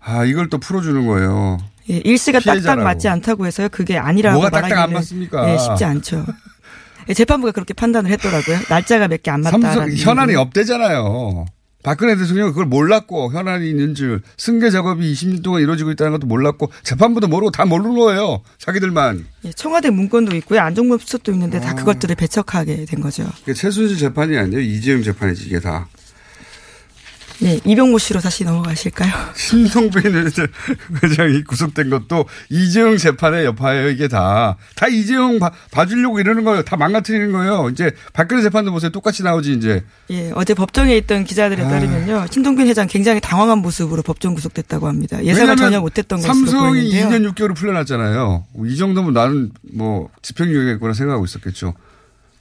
아 0.00 0.24
이걸 0.24 0.48
또 0.48 0.58
풀어주는 0.58 1.06
거예요. 1.06 1.58
예, 1.90 1.96
일시가 2.04 2.38
피해자라고. 2.38 2.64
딱딱 2.66 2.84
맞지 2.84 3.08
않다고 3.08 3.46
해서요. 3.46 3.68
그게 3.70 3.98
아니라고 3.98 4.40
뭐가 4.40 4.50
딱딱 4.60 4.78
안 4.78 4.92
맞습니까? 4.92 5.52
예, 5.52 5.58
쉽지 5.58 5.84
않죠. 5.84 6.24
예, 7.08 7.14
재판부가 7.14 7.52
그렇게 7.52 7.74
판단을 7.74 8.10
했더라고요. 8.12 8.58
날짜가 8.70 9.08
몇 9.08 9.22
개 9.22 9.30
안 9.30 9.40
맞다. 9.40 9.58
삼성 9.72 9.90
현안이 9.90 10.34
없대잖아요. 10.36 11.46
박근혜 11.82 12.16
대통령은 12.16 12.52
그걸 12.52 12.66
몰랐고 12.66 13.32
현안이 13.32 13.68
있는 13.68 13.94
줄 13.94 14.20
승계 14.36 14.70
작업이 14.70 15.12
20년 15.12 15.42
동안 15.42 15.62
이루어지고 15.62 15.92
있다는 15.92 16.12
것도 16.12 16.26
몰랐고 16.26 16.70
재판부도 16.82 17.28
모르고 17.28 17.50
다 17.50 17.64
모르는 17.64 17.94
거예요. 17.96 18.42
자기들만. 18.58 19.26
예, 19.44 19.52
청와대 19.52 19.90
문건도 19.90 20.34
있고요. 20.36 20.60
안종범 20.60 20.98
수석도 20.98 21.32
있는데 21.32 21.58
아. 21.58 21.60
다 21.60 21.74
그것들을 21.74 22.16
배척하게 22.16 22.84
된 22.84 23.00
거죠. 23.00 23.24
최순실 23.46 23.96
재판이 23.96 24.36
아니에요. 24.36 24.60
이재용 24.60 25.02
재판이지 25.02 25.46
이게 25.46 25.60
다. 25.60 25.88
네, 27.40 27.60
이병모 27.64 27.98
씨로 27.98 28.20
다시 28.20 28.44
넘어가실까요? 28.44 29.12
신동빈 29.34 30.30
회장이 31.02 31.44
구속된 31.44 31.88
것도 31.88 32.26
이재용 32.48 32.96
재판의 32.96 33.44
여파예요. 33.44 33.90
이게 33.90 34.08
다. 34.08 34.56
다 34.74 34.88
이재용 34.88 35.38
봐, 35.38 35.50
봐주려고 35.70 36.18
이러는 36.18 36.44
거예요. 36.44 36.62
다 36.62 36.76
망가뜨리는 36.76 37.30
거예요. 37.30 37.68
이제 37.70 37.92
박근혜 38.12 38.42
재판도 38.42 38.72
보세요. 38.72 38.90
똑같이 38.90 39.22
나오지 39.22 39.52
이제. 39.52 39.84
예, 40.10 40.32
어제 40.34 40.54
법정에 40.54 40.96
있던 40.96 41.24
기자들에 41.24 41.62
아. 41.64 41.68
따르면요. 41.68 42.26
신동빈 42.30 42.66
회장 42.66 42.88
굉장히 42.88 43.20
당황한 43.20 43.58
모습으로 43.58 44.02
법정 44.02 44.34
구속됐다고 44.34 44.88
합니다. 44.88 45.24
예상을 45.24 45.56
전혀 45.56 45.80
못했던 45.80 46.18
것으로 46.18 46.34
삼성이 46.34 46.90
보이는데요. 46.90 47.08
2년 47.08 47.34
6개월을 47.34 47.54
풀려났잖아요. 47.54 48.46
이 48.66 48.76
정도면 48.76 49.12
나는 49.12 49.52
뭐 49.72 50.08
집행유예겠구나 50.22 50.92
생각하고 50.92 51.24
있었겠죠. 51.24 51.74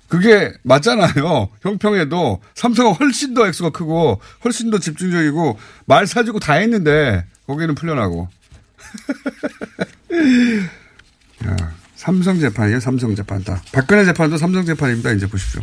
그게 0.08 0.54
맞잖아요. 0.64 1.50
형평에도 1.62 2.42
삼성은 2.56 2.94
훨씬 2.94 3.34
더 3.34 3.48
액수가 3.48 3.72
크고 3.72 4.22
훨씬 4.44 4.70
더 4.70 4.80
집중적이고 4.80 5.60
말 5.86 6.08
사주고 6.08 6.40
다 6.40 6.54
했는데 6.54 7.26
거기는 7.46 7.76
풀려나고. 7.76 8.30
야, 11.46 11.56
삼성 11.96 12.40
재판이에요. 12.40 12.80
삼성 12.80 13.16
재판 13.16 13.44
다. 13.44 13.62
박근혜 13.74 14.06
재판도 14.06 14.38
삼성 14.38 14.66
재판입니다. 14.66 15.12
이제 15.12 15.28
보십시오. 15.28 15.62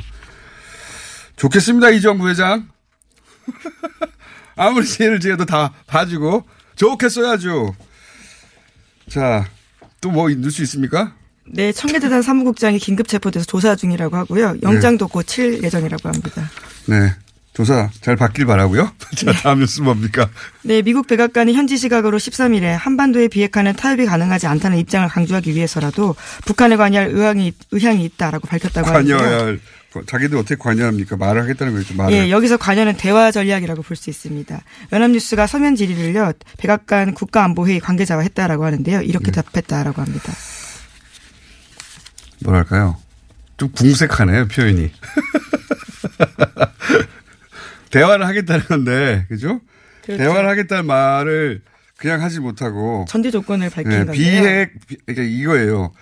좋겠습니다. 1.36 1.90
이정 1.90 2.18
부 2.18 2.28
회장. 2.28 2.68
아무리 4.56 4.86
죄를 4.86 5.20
지어도 5.20 5.46
다 5.46 5.72
봐주고 5.86 6.46
좋겠어야죠. 6.76 7.74
자, 9.08 9.48
또뭐 10.00 10.28
뉴스 10.30 10.62
있습니까? 10.62 11.14
네, 11.46 11.72
청계재단 11.72 12.22
사무국장이 12.22 12.78
긴급 12.78 13.06
체포돼서 13.08 13.44
조사 13.44 13.76
중이라고 13.76 14.16
하고요. 14.16 14.56
영장도 14.62 15.08
곧칠 15.08 15.62
예정이라고 15.62 16.08
합니다. 16.08 16.50
네. 16.86 17.12
조사 17.52 17.88
잘 18.00 18.16
받길 18.16 18.46
바라고요. 18.46 18.90
자, 19.14 19.32
다음 19.32 19.60
뉴스 19.60 19.80
뭡니까? 19.80 20.28
네, 20.62 20.82
미국 20.82 21.06
백악관이 21.06 21.52
현지 21.54 21.76
시각으로 21.76 22.18
13일에 22.18 22.76
한반도의 22.76 23.28
비핵화는 23.28 23.74
타협이 23.74 24.06
가능하지 24.06 24.48
않다는 24.48 24.76
입장을 24.78 25.06
강조하기 25.08 25.54
위해서라도 25.54 26.16
북한에 26.46 26.74
관여할 26.74 27.10
의향이, 27.10 27.52
의향이 27.70 28.04
있다라고 28.06 28.48
밝혔다고 28.48 28.88
하는데요. 28.88 29.16
관여해야 29.16 29.46
할, 29.46 29.60
자기들 30.04 30.36
어떻게 30.36 30.56
관여합니까? 30.56 31.16
말을 31.16 31.42
하겠다는 31.42 31.74
거죠, 31.74 31.94
말을. 31.94 32.12
예, 32.12 32.30
여기서 32.32 32.56
관여는 32.56 32.96
대화 32.96 33.30
전략이라고 33.30 33.82
볼 33.82 33.96
수 33.96 34.10
있습니다. 34.10 34.60
연합뉴스가 34.92 35.46
서면 35.46 35.76
질의를요, 35.76 36.32
백악관 36.58 37.14
국가안보회의 37.14 37.78
관계자와 37.78 38.22
했다라고 38.22 38.64
하는데요. 38.64 39.02
이렇게 39.02 39.30
네. 39.30 39.40
답했다라고 39.42 40.02
합니다. 40.02 40.32
뭐랄까요. 42.44 42.96
좀 43.56 43.70
궁색하네요, 43.72 44.48
표현이. 44.48 44.92
대화를 47.90 48.26
하겠다는 48.26 48.64
건데, 48.66 49.24
그죠? 49.28 49.60
그렇죠. 50.04 50.22
대화를 50.22 50.48
하겠다는 50.50 50.86
말을 50.86 51.62
그냥 51.96 52.22
하지 52.22 52.40
못하고. 52.40 53.04
전제 53.08 53.30
조건을 53.30 53.70
밝힌 53.70 53.90
네, 53.90 53.96
건데요. 54.04 54.12
비핵, 54.14 54.72
비- 54.86 54.96
그러니까 55.06 55.22
이거예요. 55.24 55.92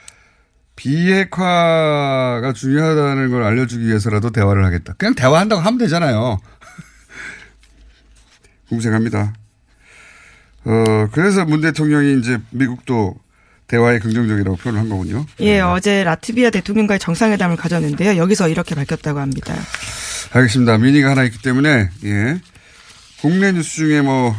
비핵화가 0.74 2.52
중요하다는 2.55 3.31
걸 3.31 3.42
알려주기 3.42 3.87
위해서라도 3.87 4.31
대화를 4.31 4.64
하겠다. 4.64 4.94
그냥 4.96 5.14
대화한다고 5.14 5.61
하면 5.61 5.78
되잖아요. 5.78 6.38
궁색합니다. 8.68 9.35
어, 10.64 11.09
그래서 11.12 11.44
문 11.44 11.61
대통령이 11.61 12.18
이제 12.20 12.38
미국도 12.50 13.16
대화에 13.72 13.98
긍정적이라고 14.00 14.56
표현을 14.58 14.80
한 14.82 14.88
거군요. 14.90 15.24
예, 15.40 15.61
어제 15.61 16.04
라트비아 16.04 16.50
대통령과의 16.50 17.00
정상회담을 17.00 17.56
가졌는데요. 17.56 18.18
여기서 18.18 18.50
이렇게 18.50 18.74
밝혔다고 18.74 19.18
합니다. 19.18 19.54
알겠습니다. 20.35 20.76
미니가 20.76 21.11
하나 21.12 21.24
있기 21.24 21.40
때문에, 21.40 21.88
예. 22.04 22.38
국내 23.22 23.50
뉴스 23.52 23.76
중에 23.76 24.02
뭐, 24.02 24.35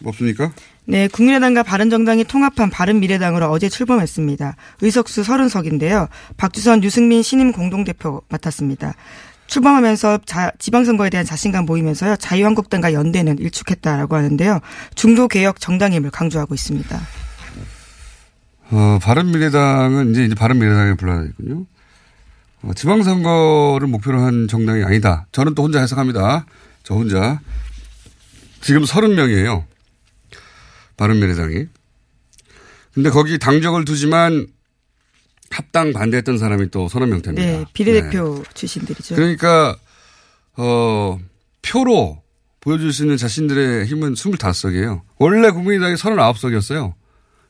뭐 0.00 0.10
없습니까? 0.10 0.52
네, 0.86 1.06
국민의당과 1.06 1.62
바른정당이 1.62 2.24
통합한 2.24 2.68
바른미래당으로 2.70 3.48
어제 3.48 3.68
출범했습니다. 3.68 4.56
의석수 4.82 5.22
30석인데요. 5.22 6.08
박주선, 6.36 6.82
유승민 6.82 7.22
신임 7.22 7.52
공동대표 7.52 8.22
맡았습니다. 8.28 8.94
출범하면서 9.46 10.20
자- 10.26 10.50
지방선거에 10.58 11.10
대한 11.10 11.24
자신감 11.24 11.64
보이면서요. 11.64 12.16
자유한국당과 12.16 12.92
연대는 12.92 13.38
일축했다라고 13.38 14.16
하는데요. 14.16 14.58
중도개혁 14.96 15.60
정당임을 15.60 16.10
강조하고 16.10 16.54
있습니다. 16.54 17.00
어, 18.70 18.98
바른미래당은 19.02 20.10
이제, 20.12 20.24
이제 20.24 20.34
바른미래당에 20.34 20.94
불러야 20.94 21.22
되군요. 21.22 21.66
어, 22.62 22.72
지방선거를 22.74 23.86
목표로 23.88 24.20
한 24.20 24.48
정당이 24.48 24.84
아니다. 24.84 25.26
저는 25.32 25.54
또 25.54 25.62
혼자 25.64 25.80
해석합니다. 25.80 26.46
저 26.82 26.94
혼자. 26.94 27.40
지금 28.60 28.82
30명이에요. 28.84 29.64
바른미래당이. 30.96 31.66
근데 32.94 33.10
거기 33.10 33.38
당적을 33.38 33.84
두지만 33.84 34.46
합당 35.50 35.92
반대했던 35.92 36.38
사람이 36.38 36.70
또 36.70 36.88
서너 36.88 37.06
명 37.06 37.20
됩니다. 37.22 37.46
네, 37.46 37.64
비례대표 37.72 38.42
출신들이죠. 38.54 39.14
그러니까, 39.14 39.76
어, 40.56 41.18
표로 41.62 42.22
보여줄 42.60 42.92
수 42.92 43.02
있는 43.02 43.16
자신들의 43.16 43.86
힘은 43.86 44.14
25석이에요. 44.14 45.02
원래 45.18 45.50
국민의당이 45.50 45.96
39석이었어요. 45.96 46.94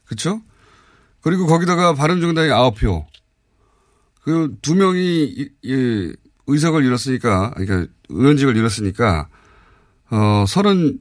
그렇죠? 0.06 0.42
그리고 1.24 1.46
거기다가 1.46 1.94
바른정당이 1.94 2.48
9표. 2.50 3.04
그 4.22 4.56
두 4.62 4.74
명이 4.74 5.24
이- 5.24 5.48
이 5.62 6.12
의석을 6.46 6.84
잃었으니까, 6.84 7.50
그러니까 7.56 7.90
의원직을 8.10 8.56
잃었으니까, 8.56 9.28
어, 10.10 10.44
30, 10.46 11.00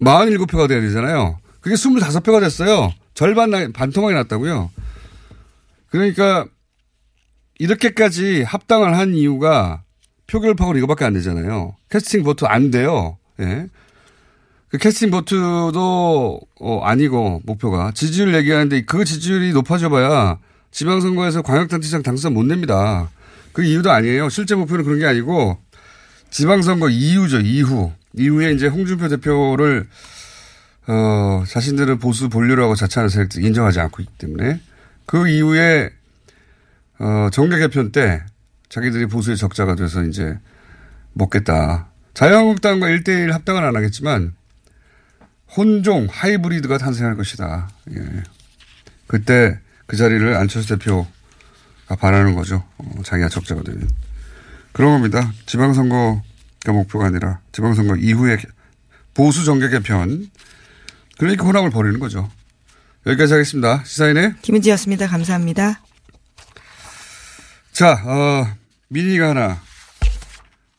47표가 0.00 0.68
돼야 0.68 0.80
되잖아요. 0.80 1.38
그게 1.60 1.74
25표가 1.74 2.40
됐어요. 2.40 2.92
절반, 3.14 3.50
나- 3.50 3.68
반토막이 3.72 4.14
났다고요. 4.14 4.70
그러니까, 5.88 6.46
이렇게까지 7.58 8.42
합당을 8.42 8.96
한 8.96 9.14
이유가 9.14 9.82
표결 10.26 10.54
파고 10.54 10.76
이거밖에 10.76 11.04
안 11.04 11.12
되잖아요. 11.14 11.76
캐스팅 11.90 12.22
보트 12.22 12.44
안 12.46 12.70
돼요. 12.70 13.18
예. 13.40 13.68
그 14.74 14.78
캐스팅 14.78 15.12
보트도 15.12 16.40
어, 16.60 16.80
아니고 16.82 17.42
목표가 17.44 17.92
지지율 17.94 18.34
얘기하는데 18.34 18.84
그 18.86 19.04
지지율이 19.04 19.52
높아져봐야 19.52 20.40
지방선거에서 20.72 21.42
광역단체장 21.42 22.02
당선 22.02 22.34
못 22.34 22.44
냅니다. 22.44 23.08
그 23.52 23.62
이유도 23.62 23.92
아니에요. 23.92 24.28
실제 24.30 24.56
목표는 24.56 24.82
그런 24.82 24.98
게 24.98 25.06
아니고 25.06 25.58
지방선거 26.30 26.88
이후죠. 26.88 27.38
이후 27.38 27.92
이후에 28.14 28.50
이제 28.50 28.66
홍준표 28.66 29.06
대표를 29.06 29.86
어, 30.88 31.44
자신들은 31.46 32.00
보수 32.00 32.28
본류라고 32.28 32.74
자처하는 32.74 33.10
세력들이 33.10 33.46
인정하지 33.46 33.78
않고 33.78 34.02
있기 34.02 34.12
때문에 34.18 34.60
그 35.06 35.28
이후에 35.28 35.90
어, 36.98 37.28
정계 37.30 37.60
개편 37.60 37.92
때 37.92 38.24
자기들이 38.70 39.06
보수의 39.06 39.36
적자가 39.36 39.76
돼서 39.76 40.02
이제 40.02 40.36
먹겠다. 41.12 41.90
자유한국당과 42.14 42.88
1대1 42.88 43.30
합당은 43.30 43.62
안 43.62 43.76
하겠지만 43.76 44.34
혼종 45.56 46.08
하이브리드가 46.10 46.78
탄생할 46.78 47.16
것이다. 47.16 47.70
예. 47.92 48.22
그때 49.06 49.58
그 49.86 49.96
자리를 49.96 50.34
안철수 50.34 50.68
대표가 50.76 51.06
바라는 51.98 52.34
거죠. 52.34 52.64
어, 52.78 53.02
자기가 53.04 53.28
적자가 53.28 53.62
되면. 53.62 53.88
그런 54.72 54.92
겁니다. 54.92 55.32
지방선거가 55.46 56.72
목표가 56.72 57.06
아니라 57.06 57.40
지방선거 57.52 57.96
이후에 57.96 58.38
보수 59.14 59.44
정계 59.44 59.68
개편. 59.68 60.28
그러니까 61.18 61.44
혼합을 61.44 61.70
벌이는 61.70 62.00
거죠. 62.00 62.28
여기까지 63.06 63.34
하겠습니다. 63.34 63.84
시사인의 63.84 64.34
김은지였습니다. 64.42 65.06
감사합니다. 65.06 65.80
자, 67.72 67.92
어, 68.04 68.46
미니가 68.88 69.30
하나 69.30 69.60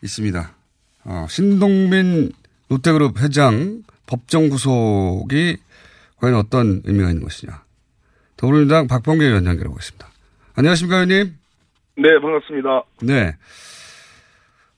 있습니다. 0.01 0.51
어, 1.05 1.27
신동빈 1.29 2.33
롯데그룹 2.69 3.19
회장 3.19 3.83
법정 4.05 4.49
구속이 4.49 5.57
과연 6.17 6.35
어떤 6.35 6.81
의미가 6.85 7.09
있는 7.09 7.23
것이냐. 7.23 7.63
더불어민주당 8.37 8.87
박범계 8.87 9.25
의원 9.25 9.45
연결해 9.45 9.69
보겠습니다. 9.69 10.07
안녕하십니까, 10.55 10.97
의원님? 10.97 11.37
네, 11.97 12.19
반갑습니다. 12.21 12.83
네. 13.01 13.35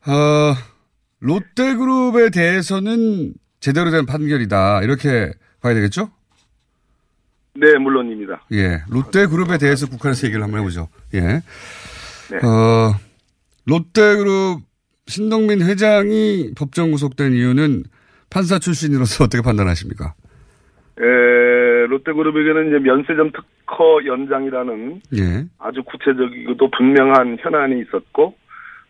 어, 0.08 0.56
롯데그룹에 1.20 2.30
대해서는 2.30 3.34
제대로 3.60 3.92
된 3.92 4.06
판결이다. 4.06 4.84
이렇게 4.84 5.34
봐야 5.62 5.74
되겠죠? 5.74 6.12
네, 7.56 7.76
물론입니다. 7.80 8.46
예. 8.54 8.84
롯데그룹에 8.88 9.58
대해서 9.58 9.88
국회에서 9.88 10.28
얘기를 10.28 10.44
한번 10.44 10.60
해보죠. 10.62 10.90
예. 11.16 11.22
네. 11.22 12.38
어, 12.44 12.96
롯데그룹 13.66 14.62
신동민 15.08 15.62
회장이 15.62 16.52
법정 16.56 16.92
구속된 16.92 17.34
이유는 17.34 17.86
판사 18.30 18.60
출신으로서 18.60 19.26
어떻게 19.26 19.42
판단하십니까? 19.42 20.14
에, 21.00 21.86
롯데그룹에게는 21.88 22.68
이제 22.70 22.80
면세점 22.80 23.32
특허 23.32 24.06
연장이라는 24.06 25.02
예. 25.18 25.46
아주 25.60 25.84
구체적이고도 25.84 26.72
분명한 26.72 27.38
현안이 27.40 27.82
있었고 27.82 28.36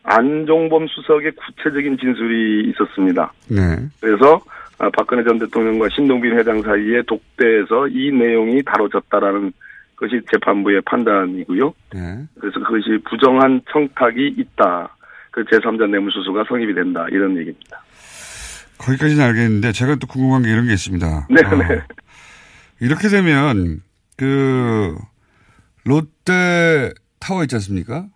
안종범 0.02 0.86
수석의 0.88 1.32
구체적인 1.32 1.98
진술이 1.98 2.70
있었습니다. 2.70 3.32
네. 3.48 3.88
그래서 4.00 4.40
아, 4.78 4.88
박근혜 4.90 5.24
전 5.24 5.38
대통령과 5.38 5.88
신동빈 5.90 6.38
회장 6.38 6.62
사이에 6.62 7.02
독대에서 7.02 7.88
이 7.88 8.12
내용이 8.12 8.62
다뤄졌다라는 8.62 9.52
것이 9.96 10.20
재판부의 10.30 10.80
판단이고요. 10.82 11.74
네. 11.92 12.24
그래서 12.40 12.60
그것이 12.60 12.98
부정한 13.04 13.60
청탁이 13.70 14.28
있다. 14.38 14.96
그 15.30 15.44
제3자 15.44 15.90
뇌물수수가 15.90 16.44
성립이 16.48 16.74
된다. 16.74 17.06
이런 17.10 17.36
얘기입니다. 17.36 17.82
거기까지는 18.78 19.22
알겠는데 19.24 19.72
제가 19.72 19.96
또 19.96 20.06
궁금한 20.06 20.42
게 20.42 20.50
이런 20.50 20.66
게 20.66 20.72
있습니다. 20.72 21.28
네, 21.30 21.42
어, 21.44 21.56
네. 21.56 21.82
이렇게 22.80 23.08
되면 23.08 23.82
그 24.16 24.96
롯데 25.84 26.92
타워 27.20 27.42
있지 27.42 27.56
않습니까? 27.56 28.06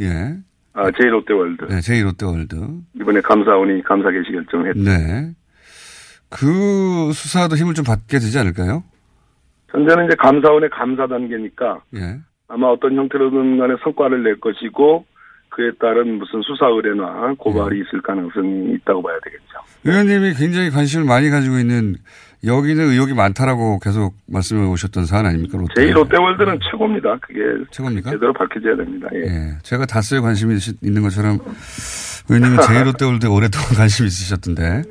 예. 0.00 0.36
아, 0.74 0.90
제1롯데월드. 0.90 1.68
네, 1.68 1.78
제2롯데월드. 1.80 2.80
이번에 3.00 3.20
감사원이 3.20 3.82
감사 3.82 4.10
개시 4.10 4.32
결정을 4.32 4.68
했죠. 4.70 4.82
네. 4.82 5.34
그 6.28 7.12
수사도 7.12 7.56
힘을 7.56 7.74
좀 7.74 7.84
받게 7.84 8.18
되지 8.18 8.38
않을까요? 8.38 8.82
현재는 9.68 10.06
이제 10.06 10.14
감사원의 10.16 10.70
감사 10.70 11.06
단계니까 11.06 11.82
예. 11.96 12.20
아마 12.48 12.68
어떤 12.68 12.96
형태로든 12.96 13.58
간에 13.58 13.74
성과를 13.82 14.22
낼 14.22 14.40
것이고 14.40 15.06
그에 15.54 15.70
따른 15.78 16.18
무슨 16.18 16.40
수사 16.42 16.66
의뢰나 16.66 17.34
고발이 17.38 17.80
있을 17.80 18.00
가능성이 18.02 18.74
있다고 18.74 19.02
봐야 19.02 19.16
되겠죠. 19.24 19.58
의원님이 19.84 20.34
굉장히 20.34 20.70
관심을 20.70 21.04
많이 21.04 21.28
가지고 21.30 21.58
있는 21.58 21.96
여기는 22.44 22.82
의혹이 22.90 23.14
많다라고 23.14 23.78
계속 23.80 24.14
말씀해 24.26 24.66
오셨던 24.66 25.04
사안 25.06 25.26
아닙니까? 25.26 25.58
롯데. 25.58 25.74
제1롯데월드는 25.74 26.58
최고입니다. 26.70 27.18
그게 27.20 27.40
최고입니까? 27.70 28.10
제대로 28.10 28.32
밝혀져야 28.32 28.76
됩니다. 28.76 29.08
예. 29.14 29.18
예. 29.20 29.58
제가 29.62 29.86
다스에 29.86 30.20
관심이 30.20 30.54
있- 30.56 30.82
있는 30.82 31.02
것처럼 31.02 31.38
의원님은 32.28 32.56
제1롯데월드에 32.58 33.30
오랫동안 33.32 33.68
관심이 33.76 34.06
있으셨던데. 34.08 34.82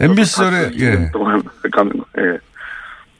MB 0.00 0.24
시절에, 0.24 0.70
예. 0.78 1.10
동안 1.12 1.40
가는 1.72 1.92
거. 1.92 2.04
예. 2.18 2.38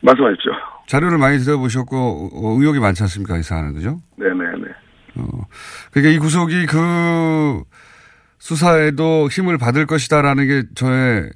말씀하십시오. 0.01 0.53
자료를 0.87 1.19
많이 1.19 1.39
들어보셨고, 1.39 2.31
어, 2.33 2.57
의혹이 2.61 2.79
많지 2.81 3.03
않습니까? 3.03 3.37
이 3.37 3.43
사안은, 3.43 3.75
그죠? 3.75 3.99
네네네. 4.17 4.68
어, 5.19 5.47
그러니까 5.93 6.15
이 6.15 6.19
구속이 6.19 6.67
그 6.67 7.63
수사에도 8.39 9.29
힘을 9.29 9.59
받을 9.59 9.87
것이다라는 9.87 10.47
게 10.47 10.63
저의 10.75 11.31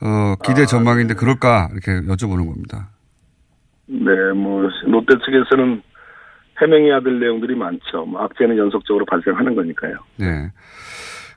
어, 0.00 0.34
기대 0.44 0.66
전망인데 0.66 1.14
그럴까 1.14 1.68
이렇게 1.72 1.92
여쭤보는 2.06 2.46
겁니다. 2.46 2.90
네, 3.86 4.32
뭐 4.34 4.68
롯데 4.86 5.14
측에서는 5.24 5.82
해명해야 6.60 7.00
될 7.00 7.20
내용들이 7.20 7.54
많죠. 7.54 8.04
뭐 8.06 8.22
악재는 8.22 8.56
연속적으로 8.56 9.04
발생하는 9.06 9.54
거니까요. 9.54 9.98
네. 10.16 10.52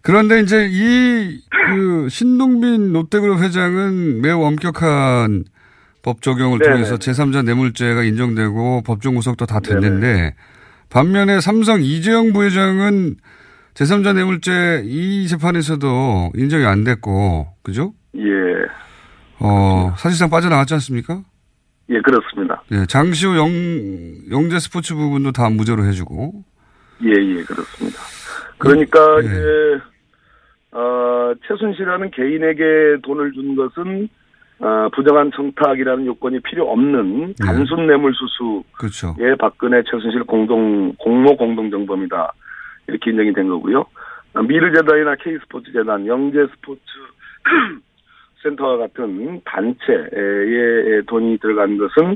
그런데 0.02 0.40
이제 0.40 0.68
이 0.72 1.42
그 1.72 2.10
신동빈 2.10 2.92
롯데그룹 2.92 3.40
회장은 3.42 4.22
매우 4.22 4.44
엄격한 4.44 5.46
법 6.02 6.22
적용을 6.22 6.60
네네. 6.60 6.72
통해서 6.72 6.96
제3자 6.96 7.46
뇌물죄가 7.46 8.04
인정되고 8.04 8.82
법정 8.86 9.16
구속도 9.16 9.46
다 9.46 9.60
됐는데 9.60 10.36
반면에 10.92 11.40
삼성 11.40 11.82
이재용 11.82 12.34
부회장은 12.34 13.16
제3자 13.74 14.14
뇌물죄 14.14 14.84
이 14.86 15.26
재판에서도 15.28 16.34
인정이 16.36 16.66
안 16.66 16.84
됐고 16.84 17.48
그죠? 17.64 17.94
예, 18.18 18.22
어, 19.40 19.94
사실상 19.98 20.30
빠져나갔지 20.30 20.74
않습니까? 20.76 21.24
예 21.90 22.00
그렇습니다. 22.02 22.62
예, 22.72 22.86
장시호 22.86 23.38
영, 23.38 23.50
영재 24.32 24.60
스포츠 24.60 24.94
부분도 24.94 25.32
다 25.32 25.50
무죄로 25.50 25.86
해주고. 25.86 26.44
예, 27.04 27.10
예 27.10 27.44
그렇습니다. 27.44 27.98
그러니까 28.58 29.00
예. 29.24 29.26
이제 29.26 29.84
어, 30.74 31.34
최순실이라는 31.48 32.12
개인에게 32.12 33.02
돈을 33.04 33.32
준 33.32 33.56
것은 33.56 34.10
어, 34.62 34.90
부정한 34.94 35.32
청탁이라는 35.36 36.06
요건이 36.06 36.40
필요 36.42 36.72
없는 36.72 37.34
단순 37.40 37.88
뇌물 37.88 38.14
수수 38.14 38.64
그렇죠. 38.74 39.16
예, 39.20 39.34
박근혜 39.36 39.82
최순실 39.84 40.24
공동 40.26 40.94
공모 41.00 41.36
공동 41.36 41.72
정범이다 41.72 42.32
이렇게 42.88 43.10
인정이 43.10 43.34
된 43.34 43.48
거고요. 43.48 43.86
아, 44.34 44.42
미르재단이나 44.44 45.16
K스포츠재단, 45.16 46.06
영재스포츠 46.06 46.80
센터와 48.44 48.78
같은 48.78 49.42
단체에 49.46 51.02
돈이 51.08 51.40
들어간 51.40 51.78
것은 51.78 52.16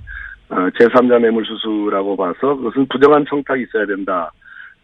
어, 0.49 0.55
제3자 0.77 1.19
뇌물수수라고 1.21 2.15
봐서 2.15 2.55
그것은 2.55 2.85
부정한 2.87 3.25
청탁이 3.27 3.63
있어야 3.63 3.87
된다. 3.87 4.31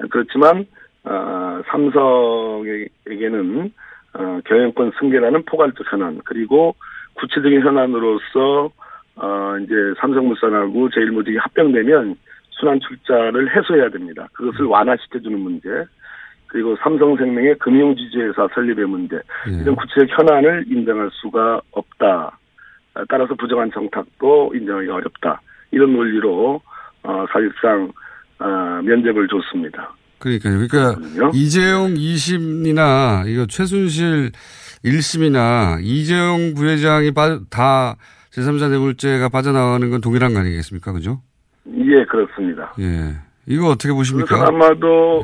그렇지만 0.10 0.66
어, 1.04 1.62
삼성에게는 1.70 3.72
어, 4.14 4.40
경영권 4.46 4.94
승계라는 5.00 5.44
포괄적 5.46 5.92
현안 5.92 6.20
그리고 6.26 6.76
구체적인 7.16 7.62
현안으로서 7.62 8.72
어, 9.16 9.58
이제 9.64 9.74
삼성물산하고 10.00 10.90
제일모직이 10.90 11.38
합병되면 11.38 12.16
순환 12.52 12.80
출자를 12.80 13.56
해소해야 13.56 13.90
됩니다. 13.90 14.28
그것을 14.34 14.66
완화시켜 14.66 15.20
주는 15.20 15.40
문제. 15.40 15.70
그리고 16.48 16.76
삼성생명의 16.84 17.58
금융지주회사 17.60 18.48
설립의 18.54 18.86
문제. 18.86 19.20
이런 19.48 19.76
구체적 19.76 20.10
현안을 20.20 20.66
인정할 20.68 21.10
수가 21.14 21.62
없다. 21.72 22.38
따라서 23.08 23.34
부정한 23.36 23.72
정탁도 23.72 24.54
인정하기 24.54 24.90
어렵다. 24.90 25.42
이런 25.72 25.94
논리로 25.94 26.62
어, 27.04 27.12
어, 27.12 27.26
사실상 27.32 27.92
어, 28.40 28.82
면접을 28.84 29.28
줬습니다. 29.28 29.94
그러니까요. 30.20 30.68
그러니까 30.68 30.96
이재용 31.34 31.96
2심이나 31.96 33.28
이거 33.28 33.46
최순실 33.48 34.32
1심이나 34.84 35.80
이재용 35.82 36.54
부회장이 36.56 37.12
빠, 37.12 37.40
다 37.50 37.96
제3자 38.32 38.70
뇌물죄가 38.70 39.30
빠져나가는 39.30 39.90
건 39.90 40.02
동일한 40.02 40.34
거 40.34 40.40
아니겠습니까? 40.40 40.92
그죠? 40.94 41.22
예, 41.68 42.04
그렇습니다. 42.06 42.74
예. 42.80 43.16
이거 43.48 43.68
어떻게 43.70 43.94
보십니까? 43.94 44.48
아마도 44.48 45.24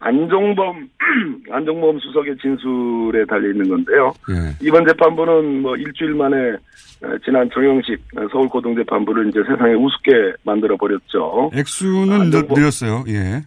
안종범 0.00 0.88
안종범 1.50 1.98
수석의 2.00 2.36
진술에 2.42 3.24
달려 3.26 3.50
있는 3.50 3.68
건데요. 3.68 4.12
예. 4.30 4.66
이번 4.66 4.86
재판부는 4.86 5.62
뭐 5.62 5.76
일주일 5.76 6.14
만에 6.14 6.36
어, 7.02 7.08
지난 7.24 7.48
정영식 7.52 7.98
어, 8.16 8.26
서울고등재판부를 8.30 9.28
이제 9.28 9.40
세상에 9.48 9.72
우습게 9.74 10.34
만들어 10.44 10.76
버렸죠. 10.76 11.50
액수는 11.54 12.30
늘- 12.30 12.46
늘었어요. 12.48 13.04
예. 13.08 13.42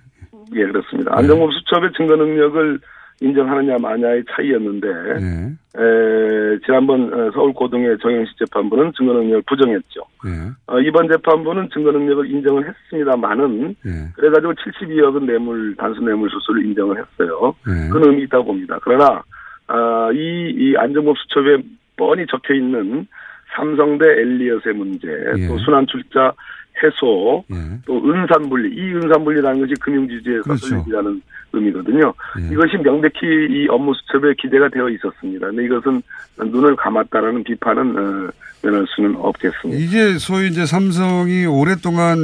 예, 0.55 0.65
그렇습니다. 0.65 1.11
안종범 1.15 1.51
수첩의 1.51 1.91
증거 1.95 2.15
능력을 2.15 2.79
인정하느냐 3.19 3.77
마냐의 3.81 4.23
차이였는데 4.29 4.87
예. 4.87 5.81
에, 5.81 6.59
지난번 6.65 7.11
어, 7.13 7.31
서울고등의 7.31 7.97
정영식 7.99 8.37
재판부는 8.37 8.93
증거 8.95 9.13
능력을 9.13 9.41
부정했죠. 9.47 10.01
예. 10.27 10.51
어, 10.67 10.79
이번 10.79 11.09
재판부는 11.09 11.69
증거 11.73 11.91
능력을 11.91 12.29
인정을 12.29 12.67
했습니다만은 12.67 13.75
예. 13.85 13.91
그래가지고 14.15 14.53
72억은 14.53 15.25
뇌물 15.25 15.75
단순 15.77 16.05
뇌물 16.05 16.29
수수를 16.29 16.65
인정을 16.65 16.97
했어요. 16.97 17.55
예. 17.67 17.89
그런 17.89 18.09
의미 18.11 18.23
있다고 18.23 18.45
봅니다. 18.45 18.77
그러나 18.83 19.23
아, 19.67 20.09
이, 20.13 20.53
이 20.55 20.75
안정범 20.77 21.13
수첩에 21.15 21.57
뻔히 21.97 22.25
적혀 22.27 22.53
있는 22.53 23.07
삼성대 23.55 24.05
엘리엇의 24.05 24.73
문제, 24.73 25.07
예. 25.37 25.47
또 25.47 25.57
순환 25.59 25.87
출자 25.87 26.33
해소, 26.83 27.43
또 27.85 28.11
은산분리, 28.11 28.75
이 28.75 28.93
은산분리라는 28.93 29.61
것이 29.61 29.73
금융지주의 29.79 30.41
그렇죠. 30.41 30.67
설립이라는 30.67 31.21
의미거든요. 31.53 32.13
예. 32.41 32.53
이것이 32.53 32.77
명백히 32.77 33.19
이 33.25 33.67
업무 33.69 33.93
수첩에 33.93 34.33
기재가 34.37 34.69
되어 34.69 34.89
있었습니다. 34.89 35.47
근데 35.47 35.65
이것은 35.65 36.01
눈을 36.37 36.75
감았다라는 36.75 37.43
비판은 37.43 37.97
어, 37.97 38.29
면할 38.61 38.85
수는 38.95 39.15
없겠습니다. 39.15 39.81
이게 39.81 40.17
소위 40.17 40.49
이제 40.49 40.65
삼성이 40.65 41.45
오랫동안 41.45 42.17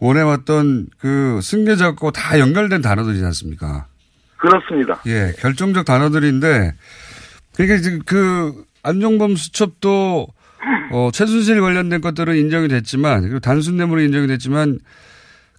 원해왔던 0.00 0.88
그 0.98 1.40
승계자고 1.42 2.10
다 2.10 2.38
연결된 2.38 2.82
단어들이지 2.82 3.24
않습니까? 3.24 3.86
그렇습니다. 4.36 5.00
예, 5.06 5.32
결정적 5.38 5.86
단어들인데, 5.86 6.74
그러니까 7.54 7.78
지금 7.80 8.00
그 8.04 8.52
안종범 8.82 9.36
수첩도 9.36 10.28
어, 10.90 11.10
최순실 11.12 11.60
관련된 11.60 12.00
것들은 12.00 12.36
인정이 12.36 12.68
됐지만, 12.68 13.22
그리고 13.22 13.40
단순 13.40 13.76
뇌물이 13.76 14.06
인정이 14.06 14.26
됐지만, 14.26 14.78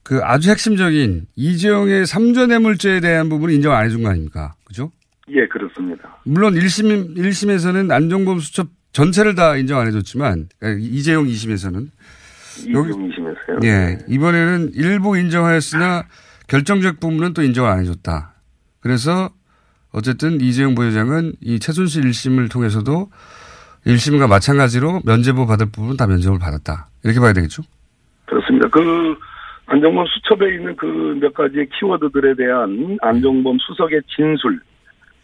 그 0.04 0.20
아주 0.24 0.50
핵심적인 0.50 1.26
이재용의 1.36 2.06
삼조 2.06 2.48
뇌물죄에 2.48 3.02
대한 3.02 3.28
부분은 3.28 3.56
인정 3.56 3.74
안 3.74 3.86
해준 3.86 4.04
거 4.04 4.10
아닙니까? 4.10 4.54
그죠? 4.64 4.92
예, 5.30 5.46
그렇습니다. 5.48 6.18
물론 6.24 6.54
1심, 6.54 7.18
1심에서는 7.18 7.92
안종범 7.92 8.40
수첩 8.40 8.70
전체를 8.94 9.36
다 9.36 9.58
인정 9.58 9.80
안 9.80 9.88
해줬지만, 9.88 10.48
그러니까 10.60 10.88
이재용 10.88 11.28
2심에서는. 11.28 11.90
이재용 12.60 12.88
2심에서요. 12.88 13.66
예, 13.66 13.98
이번에는 14.08 14.72
일부 14.76 15.18
인정하였으나 15.18 16.06
결정적 16.48 17.00
부분은 17.02 17.34
또 17.34 17.44
인정을 17.44 17.70
안 17.70 17.80
해줬다. 17.80 18.34
그래서 18.80 19.30
어쨌든 19.92 20.40
이재용 20.42 20.76
부회장은 20.76 21.34
이 21.42 21.60
최순실 21.60 22.04
1심을 22.04 22.50
통해서도 22.50 23.12
1심과 23.88 24.28
마찬가지로 24.30 25.02
면제부 25.06 25.48
받을 25.48 25.68
부분은 25.72 25.98
다 25.98 26.06
면제부를 26.08 26.40
받았다. 26.40 26.88
이렇게 27.04 27.20
봐야 27.20 27.34
되겠죠? 27.34 27.64
그렇습니다. 28.26 28.68
그 28.70 29.16
안종범 29.68 30.06
수첩에 30.08 30.56
있는 30.56 30.76
그 30.76 30.86
몇 31.20 31.34
가지의 31.34 31.68
키워드들에 31.70 32.36
대한 32.36 32.98
안종범 33.02 33.58
수석의 33.60 34.02
진술 34.16 34.60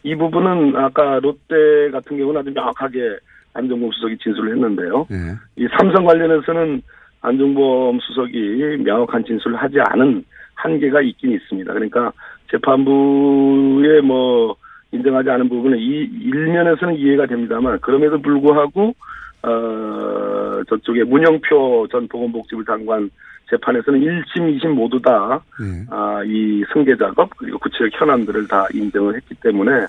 이 0.03 0.15
부분은 0.15 0.75
아까 0.75 1.19
롯데 1.21 1.91
같은 1.91 2.17
경우는 2.17 2.41
아주 2.41 2.51
명확하게 2.51 3.17
안종범 3.53 3.91
수석이 3.91 4.17
진술을 4.17 4.53
했는데요. 4.55 5.07
예. 5.11 5.17
이 5.63 5.67
삼성 5.77 6.05
관련해서는 6.05 6.81
안종범 7.21 7.99
수석이 8.01 8.77
명확한 8.83 9.23
진술을 9.25 9.55
하지 9.57 9.75
않은 9.79 10.23
한계가 10.55 11.01
있긴 11.01 11.31
있습니다. 11.33 11.71
그러니까 11.73 12.11
재판부에 12.51 14.01
뭐 14.01 14.55
인정하지 14.93 15.29
않은 15.29 15.49
부분은 15.49 15.77
이 15.79 16.09
일면에서는 16.21 16.95
이해가 16.95 17.25
됩니다만 17.25 17.79
그럼에도 17.81 18.21
불구하고 18.21 18.93
어 19.41 20.61
저쪽에 20.69 21.03
문영표 21.03 21.87
전 21.91 22.07
보건복지부 22.07 22.63
장관 22.63 23.09
재판에서는 23.49 23.99
1심, 23.99 24.57
2심 24.57 24.69
모두 24.69 25.01
다 25.01 25.41
예. 25.61 25.85
아, 25.89 26.21
이 26.25 26.63
승계 26.71 26.95
작업 26.95 27.29
그리고 27.37 27.59
구체적 27.59 27.89
현안들을 27.93 28.47
다 28.47 28.65
인정을 28.73 29.15
했기 29.15 29.35
때문에 29.35 29.85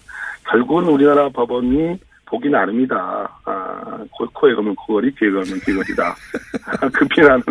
결국은 0.49 0.85
우리나라 0.87 1.29
법원이 1.29 1.99
보기 2.27 2.49
나름이다. 2.49 2.97
아, 3.45 4.05
코, 4.11 4.27
코에 4.33 4.55
가면 4.55 4.75
코걸이, 4.75 5.15
귀에 5.15 5.31
가면 5.31 5.45
귀걸이다. 5.45 6.15
그 6.93 7.07
비난은 7.09 7.43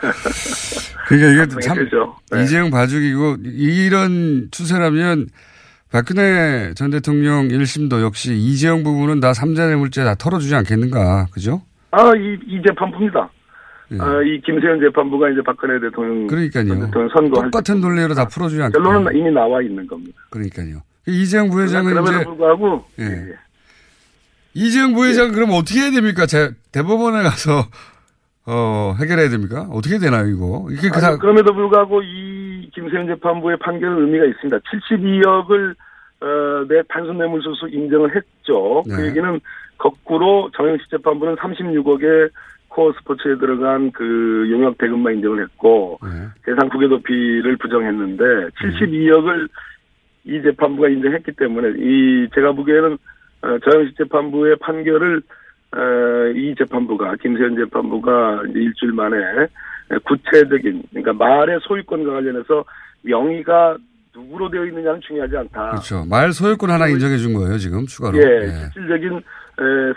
그러니까 1.08 1.44
이게 1.44 1.60
참 1.60 1.76
되죠. 1.76 2.16
네. 2.32 2.42
이재용 2.42 2.70
봐주기고 2.70 3.38
이런 3.44 4.48
추세라면 4.50 5.28
박근혜 5.90 6.72
전 6.74 6.90
대통령 6.90 7.48
1심도 7.48 8.02
역시 8.02 8.34
이재용 8.34 8.82
부분은 8.84 9.20
다 9.20 9.34
삼자 9.34 9.66
뇌물죄 9.66 10.04
다 10.04 10.14
털어주지 10.14 10.54
않겠는가. 10.54 11.26
그죠? 11.32 11.62
아, 11.90 12.12
이, 12.16 12.38
이 12.46 12.62
재판부입니다. 12.66 13.30
아, 13.98 14.22
이 14.22 14.40
김세현 14.42 14.78
재판부가 14.78 15.30
이제 15.30 15.40
박근혜 15.44 15.80
대통령, 15.80 16.22
예. 16.22 16.26
그러니까요. 16.28 16.86
대통령 16.86 17.08
선거할 17.12 17.50
똑같은 17.50 17.80
논리로 17.80 18.14
다 18.14 18.28
풀어주지 18.28 18.62
않겠나. 18.62 18.88
결론은 18.88 19.16
이미 19.16 19.32
나와 19.32 19.60
있는 19.60 19.84
겁니다. 19.86 20.16
그러니까요. 20.30 20.82
이재용 21.06 21.50
부회장은 21.50 21.90
그럼에도 21.90 22.14
이제 22.14 22.24
불구하고 22.24 22.84
예. 23.00 23.34
이재용 24.54 24.94
부회장 24.94 25.26
은 25.26 25.32
그럼 25.32 25.50
어떻게 25.52 25.80
해야 25.80 25.90
됩니까? 25.90 26.26
제 26.26 26.52
대법원에 26.70 27.22
가서 27.22 27.66
어 28.52 28.94
해결해야 29.00 29.28
됩니까? 29.28 29.68
어떻게 29.70 29.98
되나요 29.98 30.26
이거? 30.26 30.66
이게 30.70 30.88
그다 30.88 31.16
그럼에도 31.18 31.54
불구하고 31.54 32.02
이 32.02 32.68
김세현 32.74 33.06
재판부의 33.06 33.58
판결은 33.58 34.06
의미가 34.06 34.24
있습니다. 34.24 34.58
72억을 34.58 35.74
어, 36.22 36.66
내 36.68 36.82
단순 36.88 37.18
뇌물수수 37.18 37.68
인정을 37.68 38.14
했죠. 38.14 38.82
그 38.82 38.92
네. 38.94 39.08
얘기는 39.08 39.40
거꾸로 39.78 40.50
정영식 40.56 40.90
재판부는 40.90 41.36
36억의 41.36 42.30
코어 42.68 42.92
스포츠에 42.98 43.36
들어간 43.38 43.90
그 43.92 44.46
용역 44.50 44.78
대금만 44.78 45.14
인정을 45.14 45.42
했고 45.42 45.98
네. 46.02 46.08
대상 46.44 46.68
국외 46.68 46.88
도피를 46.88 47.56
부정했는데 47.56 48.24
72억을 48.60 49.48
이 50.24 50.42
재판부가 50.42 50.88
인정했기 50.88 51.32
때문에 51.32 51.70
이 51.78 52.28
제가 52.34 52.52
보기에는 52.52 52.98
어, 53.42 53.58
정영식 53.64 53.96
재판부의 53.96 54.56
판결을 54.56 55.18
어, 55.18 55.22
이 56.34 56.54
재판부가 56.58 57.16
김세현 57.16 57.56
재판부가 57.56 58.42
이제 58.50 58.58
일주일 58.60 58.92
만에 58.92 59.16
구체적인 60.04 60.82
그러니까 60.90 61.12
말의 61.12 61.60
소유권과 61.62 62.12
관련해서 62.12 62.64
명의가 63.02 63.76
누구로 64.14 64.50
되어 64.50 64.64
있느냐는 64.66 65.00
중요하지 65.00 65.36
않다. 65.36 65.70
그렇죠. 65.70 66.04
말 66.04 66.32
소유권 66.32 66.70
하나 66.70 66.88
인정해 66.88 67.16
준 67.16 67.34
거예요 67.34 67.56
지금 67.58 67.86
추가로. 67.86 68.18
예, 68.18 68.22
예. 68.22 68.48
실질적인 68.72 69.18
에, 69.18 69.22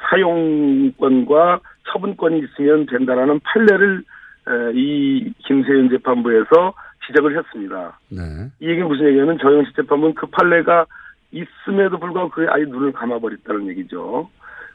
사용권과 0.09 1.59
처분권이 1.91 2.39
있으면 2.39 2.85
된다라는 2.85 3.39
판례를 3.43 4.03
에, 4.47 4.71
이 4.75 5.33
김세윤 5.39 5.89
재판부에서 5.89 6.73
지적을 7.07 7.37
했습니다. 7.37 7.99
네. 8.09 8.21
이 8.59 8.67
얘기는 8.69 8.87
무슨 8.87 9.07
얘기냐면 9.07 9.37
정영식 9.39 9.75
재판부는 9.75 10.15
그 10.15 10.27
판례가 10.27 10.85
있음에도 11.31 11.97
불구하고 11.99 12.29
그에 12.29 12.47
아예 12.49 12.63
눈을 12.63 12.91
감아버렸다는 12.93 13.67
얘기죠. 13.69 14.29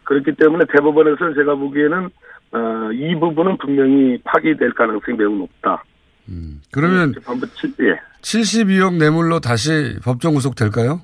그렇기 0.08 0.32
때문에 0.36 0.64
대법원에서는 0.72 1.34
제가 1.34 1.54
보기에는 1.54 2.08
어, 2.52 2.92
이 2.94 3.14
부분은 3.20 3.58
분명히 3.58 4.18
파기될 4.24 4.72
가능성이 4.72 5.18
매우 5.18 5.34
높다. 5.36 5.84
그러면 6.72 7.12
재판부 7.12 7.46
칠- 7.54 7.72
예. 7.80 7.98
72억 8.22 8.96
뇌물로 8.98 9.40
다시 9.40 9.96
법정 10.02 10.32
구속 10.34 10.54
될까요? 10.54 11.00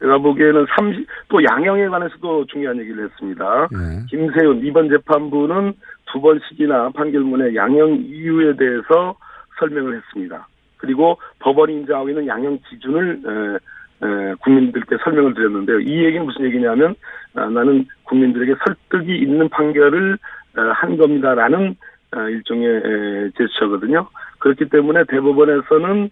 제가 0.00 0.18
보기에는 0.18 0.66
30, 0.76 1.06
또 1.28 1.42
양형에 1.44 1.86
관해서도 1.88 2.46
중요한 2.46 2.78
얘기를 2.80 3.04
했습니다. 3.04 3.68
네. 3.70 4.04
김세윤 4.10 4.66
이번 4.66 4.88
재판부는 4.90 5.74
두 6.12 6.20
번씩이나 6.20 6.90
판결문에 6.90 7.54
양형 7.54 8.02
이유에 8.04 8.56
대해서 8.56 9.16
설명을 9.60 9.96
했습니다. 9.96 10.46
그리고 10.76 11.18
법원이 11.38 11.72
인정하고 11.72 12.08
있는 12.10 12.26
양형 12.26 12.58
기준을 12.68 13.20
에, 13.24 14.06
에, 14.06 14.34
국민들께 14.40 14.96
설명을 15.04 15.34
드렸는데요. 15.34 15.80
이 15.80 16.04
얘기는 16.04 16.24
무슨 16.26 16.44
얘기냐면 16.44 16.90
아, 16.90 16.94
나는 17.34 17.86
국민들에게 18.04 18.54
설득이 18.64 19.18
있는 19.18 19.48
판결을 19.48 20.18
어, 20.56 20.60
한 20.74 20.96
겁니다라는 20.96 21.76
어, 22.16 22.20
일종의 22.28 22.68
에, 22.68 23.30
제스처거든요. 23.36 24.08
그렇기 24.38 24.68
때문에 24.68 25.04
대법원에서는 25.08 26.10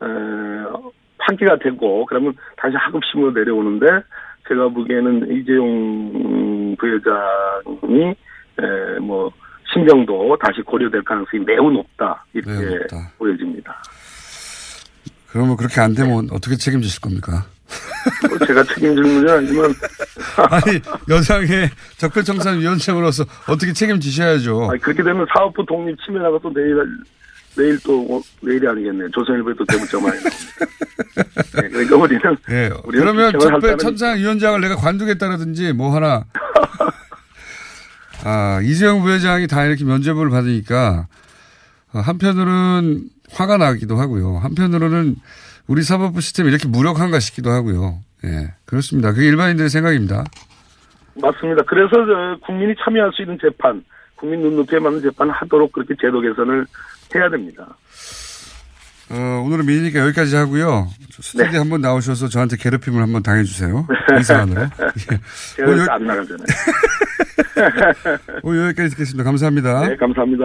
어, 0.00 0.90
판기가 1.18 1.58
되고 1.58 2.04
그러면 2.06 2.34
다시 2.56 2.76
하급심으로 2.76 3.32
내려오는데 3.32 3.86
제가 4.48 4.68
보기에는 4.68 5.36
이재용 5.36 6.76
부회장이 6.76 8.14
에, 8.58 8.98
뭐 9.00 9.30
신경도 9.72 10.36
다시 10.40 10.62
고려될 10.62 11.02
가능성이 11.02 11.44
매우 11.44 11.70
높다 11.70 12.24
이렇게 12.32 12.50
매우 12.52 12.70
높다. 12.70 12.96
보여집니다. 13.18 13.82
그러면 15.28 15.56
그렇게 15.56 15.80
안 15.80 15.94
되면 15.94 16.28
어떻게 16.32 16.56
책임지실 16.56 17.00
겁니까? 17.00 17.44
뭐 18.28 18.38
제가 18.46 18.62
책임질 18.64 19.02
문제는 19.02 19.34
아니지만 19.38 19.74
아니 20.50 20.80
여당의 21.08 21.70
적폐청산위원장으로서 21.98 23.24
어떻게 23.46 23.72
책임지셔야죠. 23.72 24.70
아니, 24.70 24.80
그렇게 24.80 25.02
되면 25.02 25.26
사업부 25.32 25.64
독립 25.66 25.96
침해나가 26.04 26.38
또 26.42 26.52
내일 26.52 26.76
내일 27.56 27.78
또 27.82 28.02
뭐, 28.04 28.22
내일이 28.40 28.66
아니겠네. 28.66 29.06
조선일보에 29.12 29.54
또 29.58 29.64
대문자 29.64 29.98
많이. 30.00 30.16
네, 30.22 31.68
그러니까 31.68 31.96
우리는 31.96 32.22
예. 32.50 32.70
우리는 32.84 33.04
그러면 33.04 33.38
적폐청산위원장을 33.38 34.60
내가 34.60 34.76
관두겠다라든지 34.76 35.72
뭐 35.72 35.94
하나 35.94 36.24
아 38.24 38.60
이재용 38.62 39.02
부회장이 39.02 39.46
다 39.46 39.64
이렇게 39.64 39.84
면죄부를 39.84 40.30
받으니까 40.30 41.08
어, 41.92 41.98
한편으로는 42.00 43.08
화가 43.30 43.56
나기도 43.56 43.96
하고요. 43.96 44.38
한편으로는 44.38 45.16
우리 45.68 45.82
사법부 45.82 46.20
시스템이 46.20 46.48
이렇게 46.48 46.66
무력한가 46.66 47.20
싶기도 47.20 47.50
하고요. 47.50 48.00
예, 48.24 48.54
그렇습니다. 48.64 49.12
그게 49.12 49.28
일반인들의 49.28 49.68
생각입니다. 49.68 50.24
맞습니다. 51.14 51.62
그래서 51.66 51.90
저 51.90 52.46
국민이 52.46 52.74
참여할 52.82 53.12
수 53.12 53.22
있는 53.22 53.38
재판, 53.40 53.84
국민 54.16 54.40
눈높이에 54.40 54.78
맞는 54.78 55.02
재판을 55.02 55.32
하도록 55.32 55.70
그렇게 55.70 55.94
제도 56.00 56.20
개선을 56.20 56.66
해야 57.14 57.28
됩니다. 57.28 57.76
어, 59.10 59.42
오늘은 59.44 59.66
미니니까 59.66 60.00
여기까지 60.00 60.36
하고요. 60.36 60.88
스튜디오에 61.10 61.52
네. 61.52 61.58
한번 61.58 61.80
나오셔서 61.80 62.28
저한테 62.28 62.56
괴롭힘을 62.56 63.02
한번 63.02 63.22
당해주세요. 63.22 63.86
이 64.18 64.22
사안으로. 64.22 64.62
예. 65.12 65.20
제가 65.56 65.70
오늘, 65.70 65.90
안 65.90 66.04
나가잖아요. 66.06 66.46
오늘 68.42 68.66
여기까지 68.68 68.90
듣겠습니다. 68.90 69.24
감사합니다. 69.24 69.88
네, 69.88 69.96
감사합니다. 69.96 70.44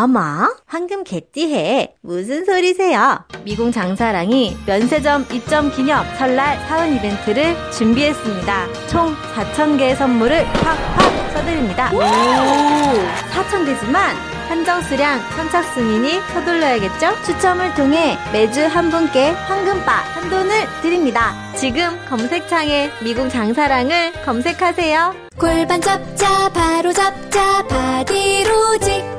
어머, 0.00 0.20
황금 0.66 1.02
개띠해. 1.02 1.96
무슨 2.02 2.44
소리세요? 2.44 3.18
미궁 3.42 3.72
장사랑이 3.72 4.56
면세점 4.64 5.26
입점 5.32 5.72
기념 5.72 6.06
설날 6.16 6.56
사은 6.68 6.94
이벤트를 6.94 7.56
준비했습니다. 7.72 8.86
총 8.86 9.16
4,000개의 9.34 9.96
선물을 9.96 10.44
팍팍 10.44 11.32
써드립니다. 11.34 11.90
오! 11.92 11.98
4,000개지만 11.98 14.14
한정 14.48 14.80
수량 14.82 15.18
선착순이니 15.30 16.20
서둘러야겠죠? 16.32 17.20
추첨을 17.24 17.74
통해 17.74 18.16
매주 18.32 18.66
한 18.66 18.92
분께 18.92 19.30
황금바 19.30 19.90
한 19.90 20.30
돈을 20.30 20.52
드립니다. 20.80 21.34
지금 21.56 21.98
검색창에 22.08 22.92
미궁 23.02 23.28
장사랑을 23.28 24.12
검색하세요. 24.24 25.16
골반 25.36 25.80
잡자 25.80 26.50
바로 26.50 26.92
잡자 26.92 27.66
바디로직 27.66 29.18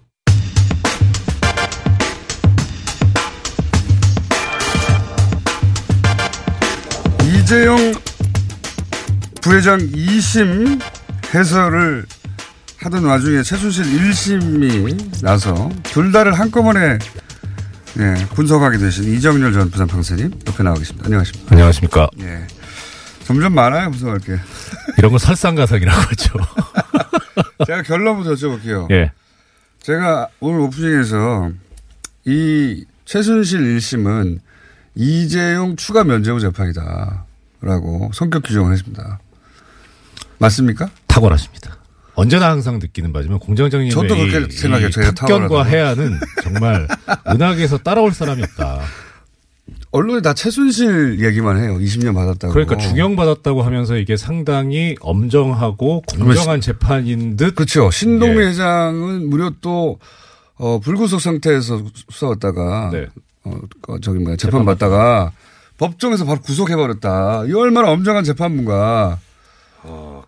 이재용 7.51 7.75
부회장 9.41 9.77
2심 9.79 10.81
해설을 11.35 12.05
하던 12.77 13.03
와중에 13.03 13.43
최순실 13.43 13.83
1심이 13.83 15.21
나서 15.21 15.69
둘 15.83 16.13
다를 16.13 16.31
한꺼번에 16.31 16.97
예, 17.99 18.25
분석하게 18.35 18.77
되신 18.77 19.13
이정렬 19.13 19.51
전 19.51 19.69
부산 19.69 19.85
판사님 19.85 20.31
옆에 20.47 20.63
나와 20.63 20.77
계십니다. 20.77 21.07
안녕하십니까. 21.07 21.51
안녕하십니까. 21.51 22.09
예. 22.21 22.47
점점 23.25 23.53
많아요, 23.53 23.91
분석할 23.91 24.19
게. 24.19 24.39
이런 24.97 25.11
거 25.11 25.17
설상가상이라고 25.17 25.99
하죠. 25.99 26.33
제가 27.67 27.81
결론부터 27.81 28.31
여쭤볼게요. 28.31 28.89
예. 28.91 29.11
제가 29.81 30.29
오늘 30.39 30.61
오프닝에서 30.61 31.51
이 32.23 32.85
최순실 33.03 33.59
1심은 33.59 34.39
이재용 34.95 35.75
추가 35.75 36.05
면제부 36.05 36.39
재판이다. 36.39 37.25
라고 37.61 38.09
성격 38.13 38.43
규정을 38.43 38.73
했습니다. 38.73 39.19
맞습니까? 40.39 40.89
탁월하십니다. 41.07 41.77
언제나 42.15 42.49
항상 42.49 42.79
느끼는 42.79 43.13
바지만 43.13 43.39
공정정의의 43.39 43.91
저도 43.91 44.15
그렇게 44.15 44.47
이- 44.47 44.51
생각해요. 44.51 44.89
탁견과. 44.89 45.63
해안은 45.63 46.19
정말 46.43 46.87
은하계에서 47.27 47.77
따라올 47.79 48.13
사람이 48.13 48.43
없다. 48.43 48.81
언론에 49.91 50.21
다 50.21 50.33
최순실 50.33 51.23
얘기만 51.23 51.57
해요. 51.61 51.77
20년 51.77 52.13
받았다고. 52.13 52.53
그러니까 52.53 52.77
중형 52.77 53.15
받았다고 53.15 53.61
하면서 53.61 53.95
이게 53.97 54.17
상당히 54.17 54.95
엄정하고 55.01 56.01
공정한 56.07 56.61
재판인 56.61 57.35
듯. 57.37 57.55
그렇죠. 57.55 57.91
신동미 57.91 58.41
예. 58.41 58.47
회장은 58.47 59.29
무려 59.29 59.51
또, 59.61 59.99
어, 60.55 60.79
불구속 60.79 61.19
상태에서 61.21 61.83
싸웠다가, 62.09 62.89
네. 62.93 63.07
어, 63.43 63.57
어, 63.89 63.99
저기 63.99 64.19
뭐야, 64.19 64.35
재판 64.37 64.63
받다가 64.65 65.31
법정에서 65.81 66.25
바로 66.25 66.39
구속해버렸다. 66.41 67.45
이 67.47 67.53
얼마나 67.53 67.89
엄정한 67.89 68.23
재판부가. 68.23 69.17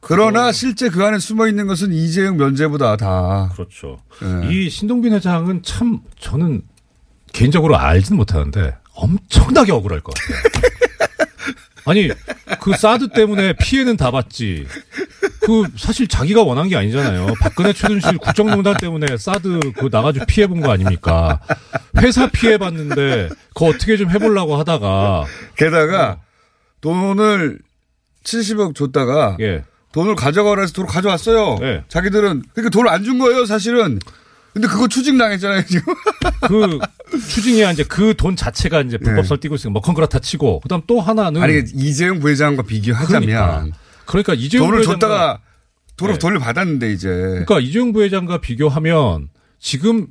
그러나 0.01 0.51
실제 0.51 0.89
그 0.89 1.05
안에 1.05 1.19
숨어 1.19 1.47
있는 1.47 1.67
것은 1.67 1.93
이재용 1.93 2.37
면제보다 2.37 2.97
다. 2.97 3.51
그렇죠. 3.53 3.99
예. 4.23 4.51
이 4.51 4.69
신동빈 4.69 5.13
회장은 5.13 5.61
참 5.61 5.99
저는 6.19 6.63
개인적으로 7.33 7.77
알지는 7.77 8.17
못하는데 8.17 8.75
엄청나게 8.95 9.71
억울할 9.71 10.01
것 10.01 10.15
같아요. 10.15 10.41
아니 11.85 12.09
그 12.61 12.75
사드 12.75 13.09
때문에 13.09 13.53
피해는 13.53 13.97
다 13.97 14.11
봤지. 14.11 14.65
그 15.45 15.65
사실 15.77 16.07
자기가 16.07 16.43
원한 16.43 16.69
게 16.69 16.77
아니잖아요. 16.77 17.33
박근혜 17.41 17.73
최순실 17.73 18.17
국정농단 18.17 18.75
때문에 18.79 19.17
사드 19.17 19.59
그 19.77 19.89
나가지고 19.91 20.25
피해 20.25 20.47
본 20.47 20.61
거 20.61 20.71
아닙니까? 20.71 21.39
회사 21.97 22.27
피해 22.27 22.57
봤는데 22.57 23.29
그거 23.53 23.65
어떻게 23.67 23.97
좀 23.97 24.09
해보려고 24.09 24.55
하다가 24.55 25.25
게다가 25.57 26.19
돈을 26.81 27.59
70억 28.23 28.75
줬다가 28.75 29.35
예. 29.41 29.63
돈을 29.91 30.15
가져가라 30.15 30.61
해서 30.61 30.73
돈을 30.73 30.89
가져왔어요. 30.89 31.57
예. 31.61 31.83
자기들은 31.89 32.43
그러니까 32.53 32.69
돈을 32.71 32.89
안 32.89 33.03
준 33.03 33.19
거예요, 33.19 33.45
사실은. 33.45 33.99
근데 34.53 34.67
그거 34.67 34.87
추징 34.87 35.17
당했잖아요, 35.17 35.65
지금. 35.65 35.93
그 36.47 36.79
추징이야 37.27 37.71
이제 37.71 37.83
그 37.83 38.13
돈 38.15 38.35
자체가 38.35 38.81
이제 38.81 38.97
네. 38.97 39.03
불법설 39.05 39.39
띄고 39.39 39.55
있으니까 39.55 39.71
뭐 39.73 39.81
컨그라타 39.81 40.19
치고 40.19 40.59
그다음 40.61 40.81
또 40.87 41.01
하나는 41.01 41.41
아니 41.41 41.61
이재용 41.73 42.19
부회장과 42.19 42.63
비교하자면 42.63 43.21
그러니까. 43.21 43.65
그러니까 44.05 44.33
이재용 44.35 44.67
돈을 44.67 44.81
부회장과- 44.81 44.85
줬다가 44.85 45.39
돈을 45.97 46.13
네. 46.13 46.19
돌려받았는데 46.19 46.91
이제 46.93 47.07
그러니까 47.09 47.59
이재용 47.59 47.93
부회장과 47.93 48.41
비교하면 48.41 49.29
지금 49.59 50.07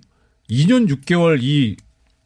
2년 0.51 0.89
6개월 0.89 1.39
이 1.43 1.77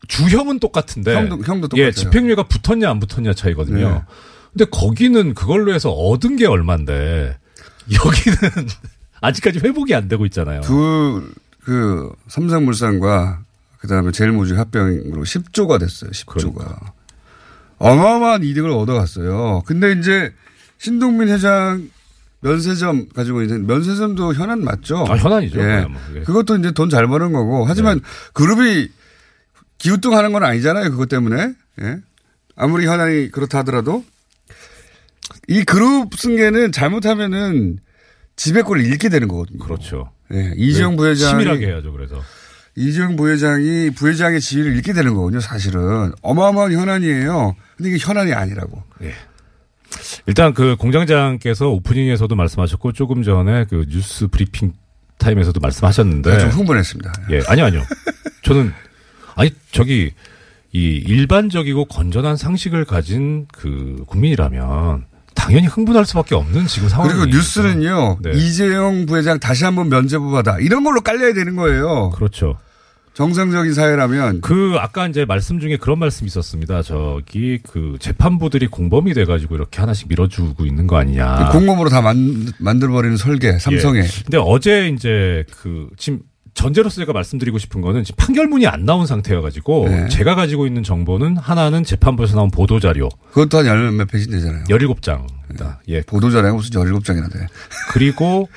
주형은 0.09 0.59
똑같은데 0.61 1.15
형도- 1.15 1.45
형도 1.47 1.69
예, 1.77 1.91
똑같아요. 1.91 1.91
집행유예가 1.93 2.45
붙었냐 2.45 2.89
안 2.91 3.01
붙었냐 3.01 3.35
차이거든요. 3.35 3.91
네. 3.91 4.03
근데 4.53 4.65
거기는 4.71 5.35
그걸로 5.35 5.75
해서 5.75 5.91
얻은 5.91 6.37
게 6.37 6.47
얼만데 6.47 7.37
여기는 7.93 8.39
아직까지 9.21 9.59
회복이 9.61 9.95
안 9.95 10.09
되고 10.09 10.25
있잖아요. 10.27 10.61
두 10.63 11.31
그 11.67 12.13
삼성물산과 12.29 13.41
그다음에 13.79 14.13
제일모직 14.13 14.57
합병으로 14.57 15.25
10조가 15.25 15.81
됐어요. 15.81 16.11
10조가 16.13 16.55
그러니까. 16.55 16.93
어마어마한 17.79 18.45
이득을 18.45 18.71
얻어갔어요. 18.71 19.65
근데 19.67 19.91
이제 19.99 20.33
신동민 20.79 21.29
회장 21.29 21.91
면세점 22.41 23.09
가지고 23.09 23.43
있는 23.43 23.67
면세점도 23.67 24.35
현안 24.35 24.63
맞죠? 24.63 25.05
아, 25.09 25.17
현안이죠. 25.17 25.59
예. 25.61 25.81
뭐. 25.89 26.01
예. 26.15 26.21
그것도 26.21 26.57
이제 26.59 26.71
돈 26.71 26.89
잘 26.89 27.09
버는 27.09 27.33
거고 27.33 27.65
하지만 27.65 28.01
그룹이 28.33 28.89
기우뚱하는 29.79 30.33
건 30.33 30.45
아니잖아요. 30.45 30.91
그것 30.93 31.09
때문에 31.09 31.53
예. 31.83 31.99
아무리 32.55 32.87
현안이 32.87 33.33
그렇다 33.33 33.59
하더라도 33.59 34.05
이 35.49 35.65
그룹 35.65 36.15
승계는 36.15 36.71
잘못하면은 36.71 37.81
지배권을 38.37 38.85
잃게 38.85 39.09
되는 39.09 39.27
거거든요. 39.27 39.59
그렇죠. 39.59 40.13
예, 40.33 40.53
이재용 40.57 40.93
네, 40.93 40.97
부회장이 40.97 41.31
치밀하게 41.31 41.67
해야죠. 41.67 41.93
그래서 41.93 42.23
이재용 42.75 43.17
부회장이 43.17 43.91
부회장의 43.91 44.41
지위를 44.41 44.77
잃게 44.77 44.93
되는 44.93 45.15
거거든요. 45.15 45.41
사실은 45.41 46.13
어마어마한 46.23 46.73
현안이에요. 46.73 47.57
근데 47.77 47.91
이게 47.91 47.99
현안이 47.99 48.33
아니라고. 48.33 48.83
일단 50.27 50.53
그 50.53 50.77
공장장께서 50.77 51.69
오프닝에서도 51.69 52.35
말씀하셨고 52.35 52.93
조금 52.93 53.23
전에 53.23 53.65
그 53.65 53.87
뉴스 53.89 54.27
브리핑 54.27 54.73
타임에서도 55.19 55.59
말씀하셨는데 55.61 56.31
네, 56.31 56.39
좀 56.39 56.51
흥분했습니다. 56.51 57.13
예, 57.31 57.41
아니 57.49 57.63
아니요. 57.63 57.83
저는 58.43 58.73
아니 59.35 59.51
저기 59.71 60.13
이 60.73 61.03
일반적이고 61.07 61.87
건전한 61.87 62.37
상식을 62.37 62.85
가진 62.85 63.47
그 63.53 64.05
국민이라면 64.07 65.07
당연히 65.37 65.69
흥분할 65.69 66.05
수밖에 66.05 66.35
없는 66.35 66.67
지금 66.67 66.89
상황이 66.89 67.13
그리고 67.13 67.27
뉴스는요. 67.27 68.19
네. 68.23 68.33
이재용 68.35 69.07
부회장 69.07 69.39
다시 69.39 69.65
한번 69.65 69.89
면제부 69.89 70.33
받아 70.33 70.59
이런 70.59 70.83
걸로 70.83 71.01
깔려야 71.01 71.35
되는 71.35 71.55
거예요. 71.55 72.11
그렇죠. 72.11 72.59
정상적인 73.15 73.73
사회라면 73.73 74.43
그 74.43 74.75
아까 74.79 75.07
이제 75.07 75.25
말씀 75.25 75.59
중에 75.59 75.79
그런 75.79 75.99
말씀이 75.99 76.27
있었습니다. 76.27 76.83
저기 76.83 77.59
그 77.67 77.97
재판부들이 77.99 78.67
공범이 78.67 79.15
돼가지고 79.15 79.55
이렇게 79.55 79.81
하나씩 79.81 80.09
밀어주고 80.09 80.67
있는 80.67 80.87
거 80.87 80.99
아니냐. 80.99 81.49
공범으로 81.51 81.89
다 81.89 82.03
만, 82.03 82.53
만들어버리는 82.59 83.17
설계 83.17 83.59
삼성에. 83.59 84.01
예. 84.01 84.07
근데 84.25 84.37
어제 84.39 84.89
이제 84.89 85.45
그 85.51 85.89
지금 85.97 86.21
전제로서 86.57 86.97
제가 86.97 87.13
말씀드리고 87.13 87.59
싶은 87.59 87.83
거는 87.83 88.03
지금 88.03 88.17
판결문이 88.17 88.67
안 88.67 88.85
나온 88.87 89.07
상태여가지고 89.07 89.89
네. 89.89 90.09
제가 90.09 90.35
가지고 90.35 90.67
있는 90.67 90.83
정보는 90.83 91.37
하나는 91.37 91.85
재판부에서 91.85 92.35
나온 92.35 92.51
보도 92.51 92.81
자료 92.81 93.09
그것도 93.31 93.59
한 93.59 93.67
열 93.67 93.93
몇 93.93 94.09
페이지 94.09 94.31
되잖아요. 94.31 94.65
17장입니다. 94.65 95.77
예. 95.89 96.01
보도 96.03 96.31
자료가 96.31 96.55
무슨 96.55 96.71
17장이나 96.81 97.31
돼. 97.33 97.47
그리고 97.93 98.49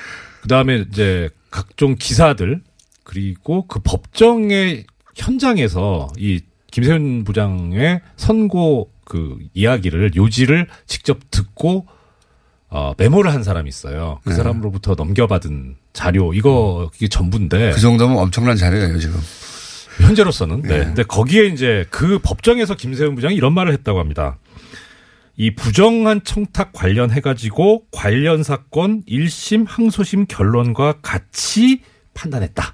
그다음에 0.42 0.86
이제 0.90 1.30
각종 1.52 1.96
기사들 2.00 2.62
그리고 3.04 3.68
그 3.68 3.80
법정의 3.84 4.86
현장에서 5.16 6.08
이 6.18 6.42
김세현 6.72 7.26
부장의 7.26 8.00
선고 8.16 8.92
그 9.04 9.40
이야기를 9.54 10.12
요지를 10.16 10.68
직접 10.88 11.20
듣고 11.32 11.86
어, 12.70 12.94
메모를 12.98 13.34
한 13.34 13.44
사람이 13.44 13.68
있어요. 13.68 14.20
그 14.24 14.30
네. 14.30 14.36
사람으로부터 14.36 14.94
넘겨받은 14.96 15.76
자료 15.94 16.34
이거 16.34 16.92
이게 16.96 17.08
전부인데 17.08 17.72
그 17.72 17.80
정도면 17.80 18.18
엄청난 18.18 18.56
자료예요 18.56 19.00
지금. 19.00 19.20
현재로서는 20.00 20.62
네. 20.62 20.80
근데 20.86 21.04
거기에 21.04 21.48
이제 21.48 21.86
그 21.90 22.20
법정에서 22.20 22.76
김세현 22.76 23.16
부장이 23.16 23.36
이런 23.36 23.54
말을 23.54 23.74
했다고 23.74 24.00
합니다. 24.00 24.38
이 25.36 25.56
부정한 25.56 26.22
청탁 26.24 26.74
관련해 26.74 27.22
가지고 27.22 27.84
관련 27.92 28.44
사건 28.44 29.04
1심 29.08 29.66
항소심 29.68 30.26
결론과 30.28 30.96
같이 31.02 31.82
판단했다. 32.14 32.74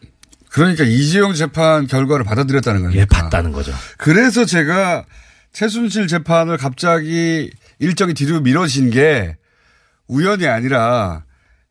그러니까 0.49 0.83
이재용 0.83 1.33
재판 1.33 1.85
결과를 1.85 2.25
받아들였다는 2.25 2.81
거예요. 2.83 2.99
예, 2.99 3.05
봤다는 3.05 3.51
거죠. 3.51 3.71
그래서 3.97 4.45
제가 4.45 5.05
최순실 5.53 6.07
재판을 6.07 6.57
갑자기 6.57 7.51
일정이 7.79 8.13
뒤로 8.13 8.41
미뤄진 8.41 8.89
게 8.89 9.35
우연이 10.07 10.47
아니라 10.47 11.23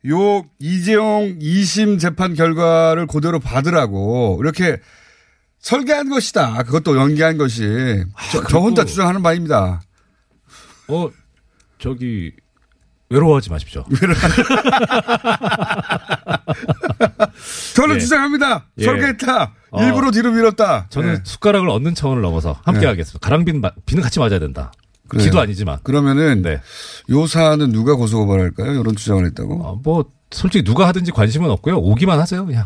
요 0.07 0.45
이재용 0.59 1.39
2심 1.39 1.99
재판 1.99 2.33
결과를 2.35 3.07
그대로 3.07 3.39
받으라고 3.39 4.37
이렇게 4.41 4.77
설계한 5.59 6.09
것이다. 6.09 6.61
그것도 6.63 6.95
연기한 6.97 7.37
것이. 7.37 8.03
저, 8.31 8.43
저 8.45 8.59
혼자 8.59 8.85
주장하는 8.85 9.23
바입니다. 9.23 9.81
어 10.87 11.09
저기 11.79 12.31
외로워하지 13.09 13.49
마십시오. 13.49 13.83
저는 17.75 17.95
예. 17.95 17.99
주장합니다. 17.99 18.65
예. 18.79 18.85
설계했다. 18.85 19.53
어. 19.71 19.83
일부러 19.83 20.11
뒤로 20.11 20.31
밀었다. 20.31 20.87
저는 20.89 21.13
예. 21.13 21.17
숟가락을 21.23 21.69
얻는 21.69 21.95
차원을 21.95 22.21
넘어서 22.21 22.59
함께 22.63 22.81
네. 22.81 22.87
하겠습니다. 22.87 23.19
가랑비는 23.27 23.61
마- 23.61 23.71
비는 23.85 24.03
같이 24.03 24.19
맞아야 24.19 24.39
된다. 24.39 24.71
그래요. 25.07 25.25
기도 25.25 25.39
아니지만. 25.39 25.79
그러면은 25.83 26.41
네. 26.41 26.59
요 27.09 27.27
사안은 27.27 27.71
누가 27.71 27.95
고소고발할까요? 27.95 28.79
이런 28.79 28.95
주장을 28.95 29.25
했다고? 29.25 29.61
어, 29.63 29.79
뭐 29.83 30.05
솔직히 30.31 30.63
누가 30.63 30.87
하든지 30.87 31.11
관심은 31.11 31.49
없고요. 31.49 31.77
오기만 31.77 32.19
하세요. 32.19 32.45
그냥 32.45 32.65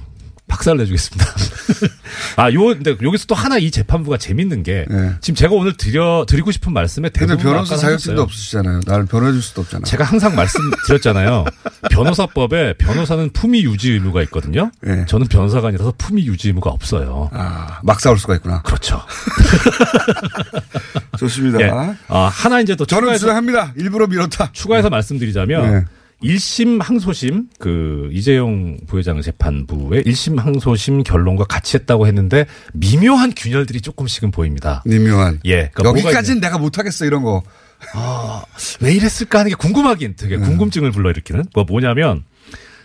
박살 0.69 0.77
내주겠습니다. 0.77 1.25
아, 2.37 2.53
요 2.53 2.65
근데 2.67 2.95
여기서 3.01 3.25
또 3.27 3.35
하나 3.35 3.57
이 3.57 3.71
재판부가 3.71 4.17
재밌는 4.17 4.63
게 4.63 4.85
네. 4.89 5.13
지금 5.21 5.35
제가 5.35 5.53
오늘 5.55 5.75
드려 5.75 6.25
드리고 6.27 6.51
싶은 6.51 6.73
말씀에 6.73 7.09
근데 7.09 7.33
대부분 7.33 7.51
변호사 7.51 7.75
아까 7.75 7.81
자격증도. 7.81 8.21
없으시잖아요. 8.21 8.81
나를 8.85 9.05
변호해줄 9.05 9.41
수도 9.41 9.61
없잖아요. 9.61 9.85
제가 9.85 10.03
항상 10.03 10.35
말씀드렸잖아요. 10.35 11.45
변호사법에 11.89 12.73
변호사는 12.73 13.29
품위 13.31 13.63
유지 13.63 13.91
의무가 13.91 14.21
있거든요. 14.23 14.71
예. 14.85 15.05
저는 15.07 15.27
변호사가 15.27 15.69
아니라서 15.69 15.93
품위 15.97 16.25
유지 16.27 16.49
의무가 16.49 16.69
없어요. 16.69 17.29
아, 17.33 17.79
막 17.83 17.99
싸울 17.99 18.17
수가 18.19 18.35
있구나. 18.35 18.61
그렇죠. 18.61 19.01
좋습니다. 21.17 21.61
예. 21.61 21.71
아, 22.07 22.29
하나 22.31 22.61
이제 22.61 22.75
또 22.75 22.85
저는 22.85 23.01
추가해서 23.03 23.19
주장합니다. 23.21 23.73
일부러 23.75 24.07
밀었다. 24.07 24.49
추가해서 24.51 24.89
말씀드리자면 24.89 25.71
네. 25.71 25.85
1심 26.23 26.81
항소심 26.81 27.47
그 27.59 28.09
이재용 28.11 28.77
부회장 28.87 29.21
재판부의 29.21 30.03
1심 30.03 30.37
항소심 30.37 31.03
결론과 31.03 31.45
같이 31.45 31.77
했다고 31.77 32.07
했는데 32.07 32.45
미묘한 32.73 33.33
균열들이 33.35 33.81
조금씩은 33.81 34.31
보입니다. 34.31 34.83
미묘한. 34.85 35.39
예. 35.45 35.69
그러니까 35.73 35.99
여기까지는 35.99 36.41
내가 36.41 36.57
못하겠어, 36.57 37.05
이런 37.05 37.23
거. 37.23 37.43
아, 37.93 38.43
왜 38.81 38.93
이랬을까 38.93 39.39
하는 39.39 39.49
게 39.49 39.55
궁금하긴 39.55 40.15
되게 40.17 40.37
네. 40.37 40.45
궁금증을 40.45 40.91
불러일으키는 40.91 41.45
뭐 41.53 41.63
뭐냐면 41.63 42.23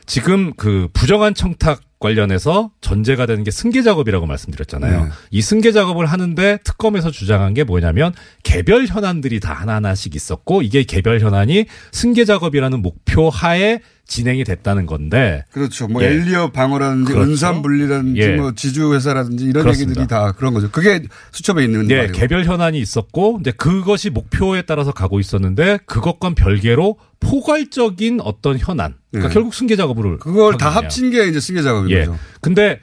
지금 0.07 0.53
그 0.57 0.89
부정한 0.93 1.35
청탁 1.35 1.81
관련해서 1.99 2.71
전제가 2.83 3.25
되는 3.25 3.45
게 3.45 3.51
승계 3.51 3.83
작업이라고 3.83 4.27
말씀드렸잖아요. 4.27 5.05
네. 5.05 5.11
이 5.31 5.41
승계 5.41 5.73
작업을 5.73 6.05
하는데 6.05 6.59
특검에서 6.63 7.11
주장한 7.11 7.55
게 7.55 7.65
뭐냐면 7.65 8.13
개별 8.43 8.87
현안들이 8.87 9.41
다 9.41 9.55
하나하나씩 9.55 10.15
있었고 10.15 10.61
이게 10.61 10.83
개별 10.85 11.21
현안이 11.21 11.65
승계 11.93 12.27
작업이라는 12.27 12.83
목표 12.83 13.31
하에 13.31 13.81
진행이 14.07 14.45
됐다는 14.45 14.85
건데 14.87 15.45
그렇죠. 15.51 15.89
뭐 15.89 16.03
예. 16.03 16.09
엘리어 16.09 16.51
방어라든지 16.53 17.13
그렇죠. 17.13 17.31
은산 17.31 17.63
분리라든지 17.63 18.21
예. 18.21 18.37
뭐 18.37 18.53
지주 18.55 18.93
회사라든지 18.95 19.45
이런 19.47 19.63
그렇습니다. 19.65 20.01
얘기들이 20.01 20.07
다 20.07 20.33
그런 20.33 20.53
거죠. 20.53 20.71
그게 20.71 21.03
수첩에 21.33 21.65
있는 21.65 21.87
네, 21.89 21.97
말이에요. 21.97 22.13
개별 22.13 22.45
현안이 22.45 22.79
있었고, 22.79 23.35
근데 23.37 23.51
그것이 23.53 24.11
목표에 24.11 24.63
따라서 24.63 24.93
가고 24.93 25.21
있었는데, 25.21 25.79
그것과 25.87 26.35
별개로 26.35 26.99
포괄적인 27.21 28.21
어떤 28.23 28.59
현안. 28.59 28.95
그러니까 29.11 29.29
네. 29.29 29.35
결국 29.35 29.55
승계 29.55 29.75
작업을. 29.77 30.19
그걸 30.19 30.59
다. 30.59 30.69
합친 30.69 31.11
게 31.11 31.27
이제 31.27 31.41
승계 31.41 31.63
작업인 31.63 31.91
예. 31.91 32.01
거죠. 32.05 32.19
근데 32.43 32.81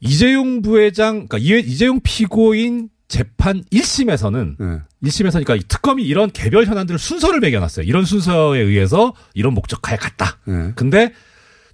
이재용 0.00 0.62
부회장, 0.62 1.26
그러니까 1.28 1.38
이- 1.38 1.60
이재용 1.64 2.00
피고인 2.02 2.88
재판 3.14 3.62
1심에서는 3.72 4.56
네. 4.58 4.80
1심에서 5.04 5.34
그러니까 5.34 5.54
이 5.54 5.60
특검이 5.68 6.02
이런 6.02 6.32
개별 6.32 6.66
현안들을 6.66 6.98
순서를 6.98 7.38
매겨놨어요. 7.38 7.86
이런 7.86 8.04
순서에 8.04 8.58
의해서 8.58 9.14
이런 9.34 9.54
목적하에 9.54 9.96
갔다. 9.96 10.38
네. 10.46 10.72
근데 10.74 11.12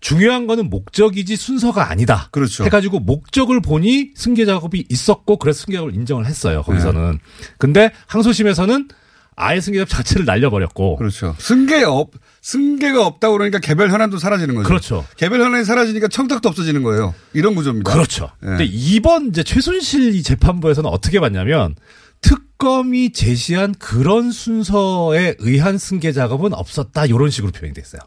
중요한 0.01 0.47
거는 0.47 0.69
목적이지 0.69 1.37
순서가 1.37 1.91
아니다. 1.91 2.29
그렇죠. 2.31 2.65
해가지고 2.65 3.01
목적을 3.01 3.63
보니 3.63 4.11
승계 4.17 4.45
작업이 4.45 4.85
있었고 4.91 5.39
그래서 5.39 5.65
승계 5.65 5.79
작업을 5.79 5.95
인정을 5.95 6.27
했어요. 6.27 6.63
거기서는. 6.63 7.13
네. 7.13 7.19
근데 7.57 7.91
항소심에서는 8.07 8.89
아예 9.37 9.63
승계 9.63 9.79
작업 9.79 9.89
자체를 9.89 10.27
날려버렸고. 10.27 10.97
그렇죠. 10.97 11.35
승계 11.39 11.85
없, 11.85 12.11
승계가 12.43 13.05
없다고 13.07 13.35
그러니까 13.35 13.59
개별 13.59 13.91
현안도 13.91 14.19
사라지는 14.19 14.55
거죠. 14.55 14.67
그렇죠. 14.69 15.07
개별 15.17 15.43
현안이 15.43 15.65
사라지니까 15.65 16.09
청탁도 16.09 16.49
없어지는 16.49 16.83
거예요. 16.83 17.15
이런 17.35 17.55
구조입니다. 17.55 17.93
그렇죠. 17.93 18.31
예. 18.43 18.47
근데 18.47 18.65
이번 18.65 19.29
이제 19.29 19.43
최순실 19.43 20.15
이 20.15 20.23
재판부에서는 20.23 20.89
어떻게 20.89 21.21
봤냐면 21.21 21.75
특검이 22.23 23.13
제시한 23.13 23.75
그런 23.79 24.31
순서에 24.33 25.35
의한 25.39 25.79
승계 25.79 26.13
작업은 26.13 26.55
없었다. 26.55 27.07
이런 27.07 27.31
식으로 27.31 27.53
표현이 27.53 27.75
됐어요. 27.75 28.01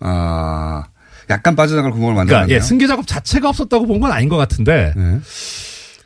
아, 0.00 0.84
약간 1.30 1.56
빠져나갈 1.56 1.90
구멍을 1.92 2.14
그러니까 2.14 2.38
만들었네요. 2.38 2.56
예, 2.56 2.60
승계 2.60 2.86
작업 2.86 3.06
자체가 3.06 3.48
없었다고 3.48 3.86
본 3.86 4.00
건 4.00 4.12
아닌 4.12 4.28
것 4.28 4.36
같은데. 4.36 4.92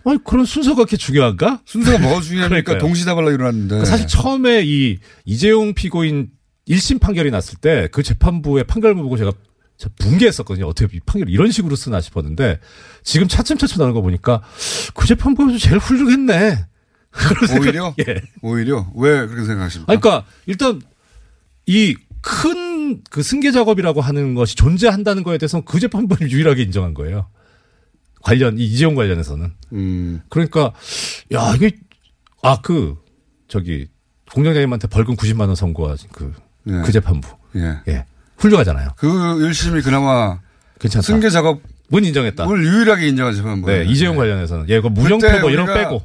아니, 0.04 0.18
그런 0.24 0.44
순서가 0.44 0.76
그렇게 0.76 0.96
중요한가? 0.96 1.60
순서가 1.64 1.98
뭐가 1.98 2.20
중요합니까? 2.22 2.76
동시다발로 2.78 3.30
일어났는데. 3.30 3.68
그러니까 3.68 3.86
사실 3.90 4.06
처음에 4.08 4.62
이 4.64 4.98
이재용 5.24 5.74
피고인 5.74 6.28
1심 6.68 7.00
판결이 7.00 7.30
났을 7.30 7.58
때 7.58 7.88
그 7.92 8.02
재판부의 8.02 8.64
판결문 8.64 9.02
보고 9.04 9.16
제가 9.16 9.32
저 9.76 9.88
붕괴했었거든요. 9.98 10.66
어떻게 10.66 10.96
이 10.96 11.00
판결을 11.00 11.32
이런 11.32 11.50
식으로 11.50 11.74
쓰나 11.76 12.00
싶었는데 12.00 12.60
지금 13.02 13.26
차츰차츰 13.28 13.78
나오는 13.78 13.94
거 13.94 14.00
보니까 14.02 14.42
그 14.94 15.06
재판부에서 15.06 15.58
제일 15.58 15.78
훌륭했네. 15.78 16.66
오히려? 17.60 17.94
예. 18.06 18.20
오히려? 18.42 18.86
왜 18.94 19.26
그렇게 19.26 19.44
생각하십니까? 19.44 19.86
그러니까 19.98 20.24
일단 20.46 20.80
이 21.66 21.94
큰 22.24 22.72
그 23.10 23.22
승계 23.22 23.52
작업이라고 23.52 24.00
하는 24.02 24.34
것이 24.34 24.54
존재한다는 24.54 25.22
거에 25.22 25.38
대해서 25.38 25.62
그 25.62 25.80
재판부는 25.80 26.30
유일하게 26.30 26.62
인정한 26.62 26.92
거예요. 26.94 27.28
관련 28.20 28.58
이 28.58 28.64
이재용 28.66 28.94
관련해서는. 28.94 29.52
음. 29.72 30.20
그러니까 30.28 30.72
야 31.32 31.54
이게 31.56 31.72
아 32.42 32.60
그 32.60 32.96
저기 33.48 33.88
공장장님한테 34.32 34.88
벌금 34.88 35.16
90만 35.16 35.46
원 35.46 35.54
선고한 35.54 35.96
그, 36.12 36.32
예. 36.68 36.82
그 36.84 36.92
재판부. 36.92 37.28
예. 37.56 37.78
예. 37.88 38.04
훌륭하잖아요. 38.38 38.90
그 38.96 39.08
1심이 39.08 39.84
그나마 39.84 40.38
괜찮다. 40.78 41.06
승계 41.06 41.30
작업 41.30 41.60
문 41.88 42.04
인정했다. 42.04 42.48
을 42.48 42.64
유일하게 42.64 43.08
인정한 43.08 43.34
재판부. 43.34 43.70
네, 43.70 43.84
이재용 43.84 44.16
관련해서는 44.16 44.68
예, 44.68 44.80
그 44.80 44.88
무정표 44.88 45.26
그때 45.26 45.40
뭐 45.40 45.50
이런 45.50 45.66
거 45.66 45.74
빼고. 45.74 46.02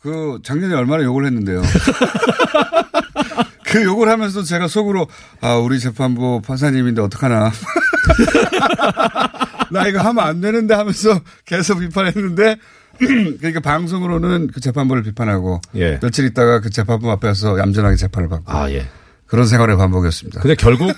그 0.00 0.38
작년에 0.42 0.74
얼마나 0.74 1.04
욕을 1.04 1.24
했는데요. 1.26 1.62
그 3.64 3.82
욕을 3.82 4.08
하면서 4.08 4.42
제가 4.42 4.68
속으로 4.68 5.08
아 5.40 5.56
우리 5.56 5.78
재판부 5.78 6.40
판사님인데 6.42 7.02
어떡하나. 7.02 7.50
나 9.70 9.88
이거 9.88 10.00
하면 10.00 10.24
안 10.24 10.40
되는데 10.40 10.74
하면서 10.74 11.20
계속 11.44 11.80
비판했는데 11.80 12.56
그러니까 12.98 13.60
방송으로는 13.60 14.48
그 14.52 14.60
재판부를 14.60 15.02
비판하고 15.02 15.60
예. 15.74 15.98
며칠 16.00 16.24
있다가 16.26 16.60
그 16.60 16.70
재판부 16.70 17.10
앞에서 17.10 17.58
얌전하게 17.58 17.96
재판을 17.96 18.28
받고 18.28 18.52
아, 18.52 18.70
예. 18.70 18.86
그런 19.34 19.48
생활의 19.48 19.76
반복이었습니다. 19.76 20.40
근데 20.42 20.54
결국 20.54 20.92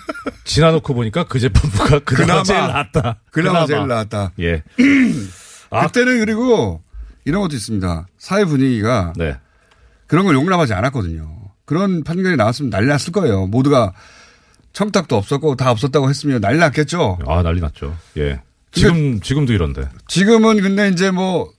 지나놓고 0.45 0.93
보니까 0.93 1.24
그 1.24 1.41
재판부가 1.41 2.01
그나마, 2.05 2.43
그나마, 2.43 2.43
제일 2.43 2.61
낫다. 2.61 3.20
그나마 3.30 3.66
제일 3.66 3.87
낫다. 3.89 4.32
예. 4.41 4.62
그때는 5.87 6.18
그리고 6.18 6.82
이런 7.24 7.41
것도 7.41 7.57
있습니다. 7.57 8.07
사회 8.18 8.45
분위기가 8.45 9.14
네. 9.16 9.39
그런 10.07 10.26
걸 10.26 10.34
용납하지 10.34 10.74
않았거든요. 10.74 11.34
그런 11.64 12.05
판결이 12.05 12.37
나왔으면 12.37 12.68
난리 12.68 12.87
났을 12.89 13.11
거예요. 13.11 13.47
모두가 13.47 13.95
청탁도 14.74 15.16
없었고 15.16 15.57
다 15.57 15.70
없었다고 15.70 16.11
했으면 16.11 16.43
난리 16.43 16.59
났겠죠. 16.59 17.20
아, 17.26 17.43
난리 17.43 17.62
났죠. 17.62 17.97
예. 18.18 18.43
지금, 18.70 19.18
지금도 19.22 19.55
이런데. 19.55 19.89
지금은 20.09 20.61
근데 20.61 20.91
이제 20.91 21.11
뭐 21.11 21.51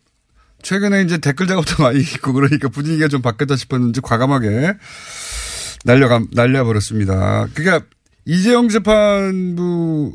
최근에 0.62 1.02
이제 1.02 1.18
댓글 1.18 1.48
작업도 1.48 1.82
많이 1.82 2.02
있고 2.02 2.34
그러니까 2.34 2.70
분위기가 2.70 3.08
좀 3.08 3.24
바뀌었다 3.24 3.56
싶었는지 3.56 4.00
과감하게 4.02 4.76
날려가, 5.88 6.22
날려버렸습니다. 6.32 7.48
그러니까 7.54 7.86
이재용 8.26 8.68
재판부 8.68 10.14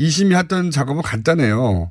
2심이 0.00 0.36
했던 0.36 0.70
작업은 0.70 1.02
간단해요. 1.02 1.90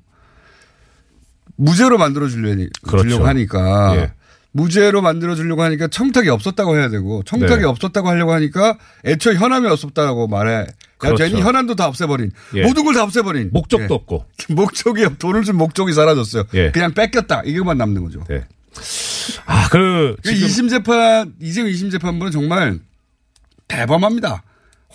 무죄로 1.56 1.98
만들어 2.00 2.28
주려니, 2.28 2.68
그렇죠. 2.82 3.04
주려고 3.08 3.28
하니까. 3.28 3.96
예. 3.98 4.12
무죄로 4.56 5.02
만들어 5.02 5.34
주려고 5.36 5.64
하니까 5.64 5.88
청탁이 5.88 6.30
없었다고 6.30 6.76
해야 6.78 6.88
되고 6.90 7.24
청탁이 7.24 7.62
네. 7.62 7.66
없었다고 7.66 8.08
하려고 8.08 8.34
하니까 8.34 8.78
애초에 9.04 9.34
현함이 9.36 9.68
없었다고 9.68 10.28
말해. 10.28 10.68
그렇죠. 11.00 11.24
괜히 11.24 11.42
현안도 11.42 11.74
다 11.76 11.88
없애버린. 11.88 12.32
예. 12.56 12.62
모든 12.64 12.84
걸 12.86 12.94
다 12.94 13.04
없애버린. 13.04 13.50
목적도 13.52 13.86
예. 13.86 13.96
없고. 13.96 14.26
목적이, 14.50 15.08
돈을 15.18 15.44
준 15.44 15.56
목적이 15.58 15.94
사라졌어요. 15.94 16.44
예. 16.54 16.72
그냥 16.72 16.94
뺏겼다. 16.94 17.44
이것만 17.46 17.78
남는 17.80 18.04
거죠. 18.04 18.24
네. 18.30 18.44
아, 19.46 19.70
그, 19.70 20.16
그 20.24 20.32
2심 20.32 20.70
재판, 20.70 21.34
이재용 21.40 21.68
2심 21.68 21.92
재판부는 21.92 22.32
정말 22.32 22.80
대범합니다. 23.68 24.44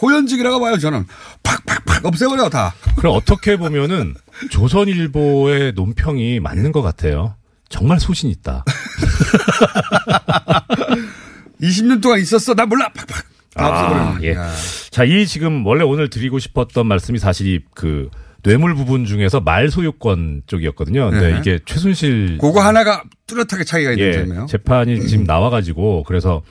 호연직이라고 0.01 0.61
봐요, 0.61 0.79
저는. 0.79 1.07
팍팍팍 1.43 2.07
없애버려, 2.07 2.49
다. 2.51 2.73
그럼 2.97 3.17
어떻게 3.17 3.57
보면은 3.57 4.15
조선일보의 4.51 5.73
논평이 5.73 6.39
맞는 6.41 6.71
것 6.73 6.83
같아요. 6.83 7.35
정말 7.69 7.99
소신 8.01 8.31
있다. 8.31 8.65
20년 11.61 12.01
동안 12.01 12.21
있었어. 12.21 12.55
나 12.55 12.67
몰라. 12.67 12.89
팍팍. 12.93 13.25
다 13.55 13.69
없애버려. 13.69 14.19
예. 14.23 14.37
자, 14.91 15.05
이 15.05 15.27
지금 15.27 15.67
원래 15.67 15.85
오늘 15.85 16.09
드리고 16.09 16.39
싶었던 16.39 16.87
말씀이 16.87 17.19
사실 17.19 17.47
이그 17.49 18.11
뇌물 18.45 18.75
부분 18.75 19.05
중에서 19.05 19.41
말 19.41 19.69
소유권 19.69 20.43
쪽이었거든요. 20.47 21.11
근데 21.11 21.33
네. 21.33 21.39
이게 21.41 21.59
최순실 21.67 22.39
그거 22.41 22.61
하나가 22.61 23.03
뚜렷하게 23.27 23.65
차이가 23.65 23.91
있는 23.93 24.07
예, 24.07 24.13
점이에요. 24.13 24.47
재판이 24.47 25.09
지금 25.09 25.25
나와가지고 25.25 26.05
그래서 26.05 26.43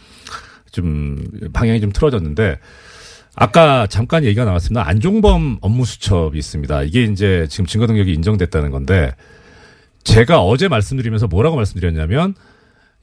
좀 0.78 1.24
방향이 1.54 1.82
좀 1.82 1.92
틀어졌는데 1.92 2.60
아까 3.36 3.88
잠깐 3.88 4.24
얘기가 4.24 4.46
나왔습니다. 4.46 4.88
안종범 4.88 5.58
업무수첩이 5.62 6.38
있습니다. 6.38 6.84
이게 6.84 7.04
이제 7.04 7.48
지금 7.50 7.66
증거 7.66 7.88
능력이 7.88 8.14
인정됐다는 8.14 8.70
건데 8.70 9.16
제가 10.04 10.42
어제 10.44 10.68
말씀드리면서 10.68 11.28
뭐라고 11.28 11.56
말씀드렸냐면 11.56 12.36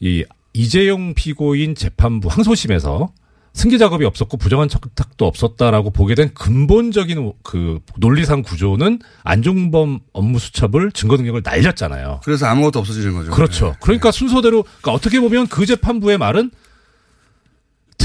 이 0.01 0.25
이재용 0.53 1.15
피고인 1.15 1.75
재판부 1.75 2.29
항소심에서 2.29 3.13
승계 3.53 3.79
작업이 3.79 4.05
없었고 4.05 4.37
부정한 4.37 4.69
청탁도 4.69 5.25
없었다라고 5.27 5.91
보게 5.91 6.17
된 6.17 6.35
근본적인 6.35 7.33
그 7.45 7.79
논리상 7.99 8.43
구조는 8.43 8.99
안종범 9.23 10.01
업무 10.13 10.39
수첩을 10.41 10.91
증거 10.91 11.17
능력을 11.17 11.41
날렸잖아요. 11.45 12.21
그래서 12.25 12.47
아무것도 12.47 12.81
없어지는 12.81 13.15
거죠. 13.15 13.31
그렇죠. 13.31 13.77
그러니까 13.81 14.11
순서대로 14.11 14.65
그러니까 14.65 14.93
어떻게 14.93 15.21
보면 15.21 15.47
그 15.47 15.67
재판부의 15.67 16.19
말은 16.19 16.51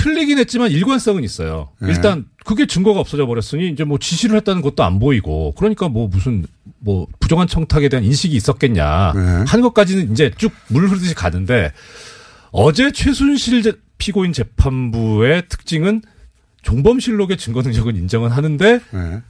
틀리긴 0.04 0.38
했지만 0.40 0.72
일관성은 0.72 1.24
있어요. 1.24 1.70
네. 1.80 1.90
일단 1.90 2.26
그게 2.46 2.66
증거가 2.66 3.00
없어져 3.00 3.26
버렸으니 3.26 3.70
이제 3.70 3.84
뭐 3.84 3.98
지시를 4.00 4.36
했다는 4.38 4.62
것도 4.62 4.84
안 4.84 5.00
보이고 5.00 5.54
그러니까 5.58 5.90
뭐 5.90 6.08
무슨 6.08 6.46
뭐 6.80 7.08
부정한 7.20 7.48
청탁에 7.48 7.90
대한 7.90 8.04
인식이 8.06 8.36
있었겠냐 8.36 8.86
하는 9.46 9.62
것까지는 9.62 10.12
이제 10.12 10.32
쭉 10.38 10.54
물 10.70 10.88
흐르듯이 10.88 11.14
가는데 11.16 11.74
어제 12.52 12.92
최순실 12.92 13.62
제- 13.64 13.74
피고인 13.98 14.32
재판부의 14.34 15.44
특징은 15.50 16.02
종범실록의 16.62 17.38
증거 17.38 17.62
능력은 17.62 17.96
인정은 17.98 18.32
하는데 18.32 18.80
네. 18.92 19.22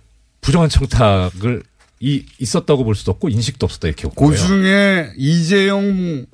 부정한 0.42 0.70
청탁을 0.70 1.64
이 2.00 2.26
있었다고 2.40 2.84
볼 2.86 2.96
수도 2.96 3.12
없고 3.12 3.30
인식도 3.30 3.66
없었다 3.66 3.88
이렇게 3.88 4.08
본 4.08 4.32
그. 4.32 4.38
중에 4.38 5.12
이재용, 5.18 6.26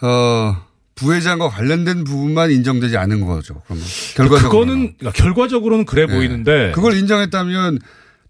어, 0.00 0.56
부회장과 0.96 1.50
관련된 1.50 2.04
부분만 2.04 2.50
인정되지 2.50 2.96
않은 2.96 3.24
거죠. 3.24 3.62
그러면. 3.66 3.84
결과적으로. 4.16 4.50
그거는 4.50 4.94
그러니까 4.98 5.22
결과적으로는 5.22 5.84
그래 5.84 6.06
보이는데 6.06 6.72
그걸 6.74 6.96
인정했다면 6.96 7.78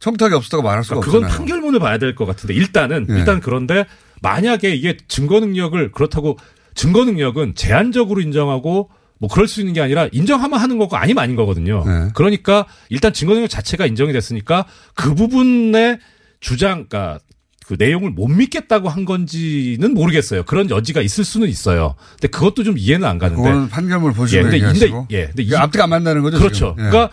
청탁이 0.00 0.34
없었다고 0.34 0.62
말할 0.62 0.84
수가 0.84 1.00
그러니까 1.00 1.06
그건 1.12 1.24
없잖아요. 1.24 1.38
판결문을 1.38 1.80
봐야 1.80 1.96
될 1.98 2.14
것 2.14 2.26
같은데 2.26 2.54
일단은 2.54 3.06
네. 3.08 3.18
일단 3.18 3.40
그런데 3.40 3.86
만약에 4.20 4.74
이게 4.74 4.96
증거 5.08 5.40
능력을 5.40 5.92
그렇다고 5.92 6.38
증거 6.74 7.04
능력은 7.04 7.54
제한적으로 7.54 8.20
인정하고 8.20 8.90
뭐 9.18 9.30
그럴 9.30 9.46
수 9.48 9.60
있는 9.60 9.72
게 9.72 9.80
아니라 9.80 10.08
인정하면 10.12 10.58
하는 10.58 10.76
거고 10.76 10.96
아니면 10.96 11.22
아닌 11.22 11.36
거거든요. 11.36 11.84
네. 11.86 12.08
그러니까 12.14 12.66
일단 12.88 13.12
증거 13.12 13.32
능력 13.34 13.48
자체가 13.48 13.86
인정이 13.86 14.12
됐으니까 14.12 14.66
그 14.94 15.14
부분의 15.14 16.00
주장, 16.40 16.86
그러니까 16.88 17.18
그 17.66 17.74
내용을 17.76 18.10
못 18.10 18.28
믿겠다고 18.28 18.88
한 18.88 19.04
건지는 19.04 19.92
모르겠어요. 19.92 20.44
그런 20.44 20.70
여지가 20.70 21.00
있을 21.02 21.24
수는 21.24 21.48
있어요. 21.48 21.96
근데 22.12 22.28
그것도 22.28 22.62
좀 22.62 22.78
이해는 22.78 23.06
안 23.06 23.18
가는데. 23.18 23.42
그거는 23.42 23.68
판결문 23.68 24.12
보시고 24.12 24.38
예, 24.38 24.42
근데, 24.42 24.56
얘기하시고. 24.58 25.08
근데, 25.08 25.18
예, 25.18 25.26
근데 25.26 25.42
이게 25.42 25.56
앞뒤가 25.56 25.84
안 25.84 25.90
맞는다는 25.90 26.22
거죠. 26.22 26.38
그렇죠. 26.38 26.76
예. 26.78 26.82
그러니까 26.82 27.10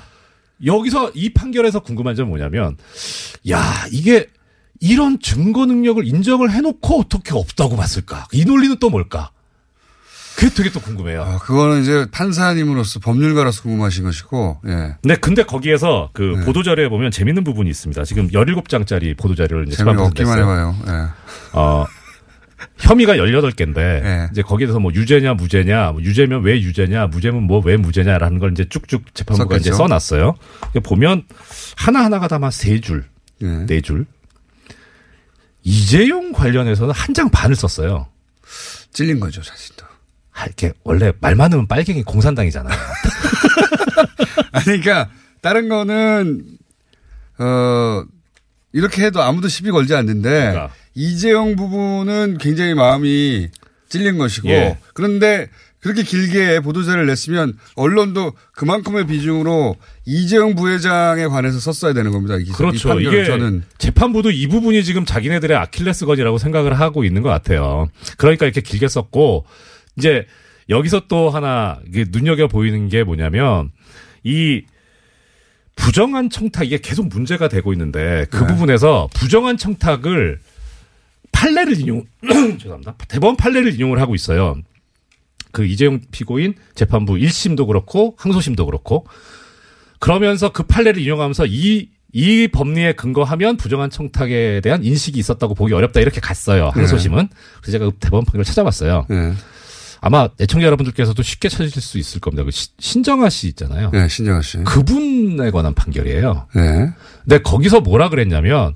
여기서 0.64 1.12
이 1.16 1.34
판결에서 1.34 1.80
궁금한 1.80 2.16
점은 2.16 2.30
뭐냐면, 2.30 2.78
야 3.50 3.64
이게 3.92 4.28
이런 4.80 5.20
증거 5.20 5.66
능력을 5.66 6.06
인정을 6.06 6.52
해놓고 6.52 7.00
어떻게 7.00 7.34
없다고 7.34 7.76
봤을까? 7.76 8.28
이 8.32 8.46
논리는 8.46 8.76
또 8.80 8.92
뭘까? 8.92 9.32
그게 10.36 10.54
되게 10.54 10.70
또 10.72 10.80
궁금해요. 10.80 11.22
어, 11.22 11.38
그거는 11.40 11.82
이제 11.82 12.06
판사님으로서 12.12 13.00
법률가로서 13.00 13.62
궁금하신 13.64 14.04
것이고, 14.04 14.62
예. 14.68 14.96
네, 15.04 15.16
근데 15.16 15.44
거기에서 15.44 16.10
그 16.14 16.42
보도자료에 16.46 16.90
보면 16.90 17.12
재밌는 17.12 17.44
부분이 17.44 17.70
있습니다. 17.70 18.04
지금 18.06 18.28
17장짜리 18.30 19.16
보도자료를 19.18 19.68
이제 19.68 19.78
재미가 19.78 20.04
없기만. 20.04 20.40
해봐요. 20.40 20.76
예. 20.88 20.92
어, 21.54 21.86
혐의가 22.80 23.16
18개인데, 23.16 23.76
네. 23.76 24.28
이제 24.32 24.42
거기에 24.42 24.68
대해서 24.68 24.80
뭐 24.80 24.92
유죄냐, 24.94 25.34
무죄냐, 25.36 25.92
뭐 25.92 26.02
유죄면 26.02 26.44
왜 26.44 26.60
유죄냐, 26.62 27.08
무죄면 27.08 27.44
뭐 27.44 27.62
왜 27.64 27.78
무죄냐라는 27.78 28.40
걸 28.40 28.52
이제 28.52 28.66
쭉쭉 28.68 29.14
재판부가 29.14 29.58
이제 29.58 29.70
썼겠죠. 29.70 29.78
써놨어요. 29.84 30.36
보면 30.84 31.24
하나하나가 31.78 32.28
다막세 32.28 32.80
줄, 32.82 33.06
예. 33.42 33.48
네 33.68 33.82
줄. 33.82 34.06
이재용 35.64 36.32
관련해서는 36.34 36.94
한 36.94 37.14
장 37.14 37.30
반을 37.30 37.56
썼어요. 37.56 38.08
찔린 38.92 39.20
거죠. 39.20 39.42
아, 39.42 39.44
이렇게 40.46 40.74
원래 40.84 41.12
말 41.20 41.36
많으면 41.36 41.68
빨갱이 41.68 42.04
공산당이잖아요. 42.04 42.74
아니, 44.52 44.66
그러니까 44.66 45.10
다른 45.42 45.70
거는 45.70 46.46
어 47.40 48.04
이렇게 48.72 49.04
해도 49.06 49.22
아무도 49.22 49.48
시비 49.48 49.72
걸지 49.72 49.94
않는데 49.96 50.30
그러니까. 50.30 50.70
이재용 50.96 51.56
부분은 51.56 52.38
굉장히 52.40 52.74
마음이 52.74 53.50
찔린 53.90 54.18
것이고 54.18 54.50
예. 54.50 54.78
그런데 54.94 55.50
그렇게 55.80 56.02
길게 56.04 56.62
보도자를 56.62 57.06
냈으면 57.06 57.58
언론도 57.76 58.34
그만큼의 58.54 59.06
비중으로 59.06 59.76
이재용 60.06 60.56
부회장에 60.56 61.28
관해서 61.28 61.60
썼어야 61.60 61.94
되는 61.94 62.12
겁니다. 62.12 62.36
이 62.38 62.44
기사- 62.46 62.54
이 62.54 62.58
그렇죠. 62.58 62.90
판결을 62.90 63.14
이게 63.14 63.26
저는 63.26 63.64
재판부도 63.80 64.32
이 64.32 64.48
부분이 64.48 64.84
지금 64.86 65.06
자기네들의 65.06 65.56
아킬레스건이라고 65.58 66.38
생각을 66.38 66.80
하고 66.80 67.04
있는 67.04 67.22
것 67.22 67.30
같아요. 67.30 67.90
그러니까 68.18 68.46
이렇게 68.46 68.62
길게 68.62 68.88
썼고 68.88 69.46
이제 69.98 70.26
여기서 70.70 71.08
또 71.08 71.30
하나 71.30 71.80
눈여겨 71.86 72.48
보이는 72.48 72.90
게 72.90 73.04
뭐냐면 73.04 73.72
이 74.24 74.64
부정한 75.76 76.30
청탁 76.30 76.66
이게 76.66 76.78
계속 76.78 77.08
문제가 77.08 77.48
되고 77.48 77.74
있는데 77.74 78.26
그 78.30 78.38
네. 78.38 78.48
부분에서 78.48 79.10
부정한 79.14 79.58
청탁을 79.58 80.40
판례를 81.32 81.80
인용 81.80 82.06
죄송합니다. 82.58 82.96
대법원 83.08 83.36
판례를 83.36 83.74
인용을 83.74 84.00
하고 84.00 84.16
있어요. 84.16 84.56
그 85.52 85.66
이재용 85.66 86.02
피고인 86.12 86.56
재판부 86.74 87.14
1심도 87.14 87.68
그렇고 87.68 88.16
항소심도 88.18 88.66
그렇고 88.66 89.06
그러면서 90.00 90.52
그 90.52 90.64
판례를 90.64 91.02
인용하면서 91.02 91.46
이, 91.48 91.90
이 92.12 92.48
법리에 92.50 92.94
근거하면 92.94 93.58
부정한 93.58 93.90
청탁에 93.90 94.62
대한 94.62 94.84
인식이 94.84 95.18
있었다고 95.20 95.54
보기 95.54 95.74
어렵다 95.74 96.02
이렇게 96.02 96.20
갔어요. 96.20 96.70
항소심은. 96.74 97.30
그래서 97.62 97.72
제가 97.72 97.86
그 97.86 97.92
대법원 98.00 98.26
판결을 98.26 98.44
찾아봤어요. 98.44 99.06
네. 99.10 99.34
아마 100.06 100.28
애청자 100.42 100.66
여러분들께서도 100.66 101.24
쉽게 101.24 101.48
찾으실 101.48 101.82
수 101.82 101.98
있을 101.98 102.20
겁니다. 102.20 102.44
그 102.44 102.52
시- 102.52 102.70
신정아 102.78 103.30
씨 103.30 103.48
있잖아요. 103.48 103.90
네, 103.92 104.10
신정아 104.10 104.42
씨. 104.42 104.58
그분에 104.66 105.50
관한 105.50 105.74
판결이에요. 105.74 106.48
네. 106.54 106.90
근데 107.24 107.42
거기서 107.42 107.80
뭐라 107.80 108.10
그랬냐면 108.10 108.76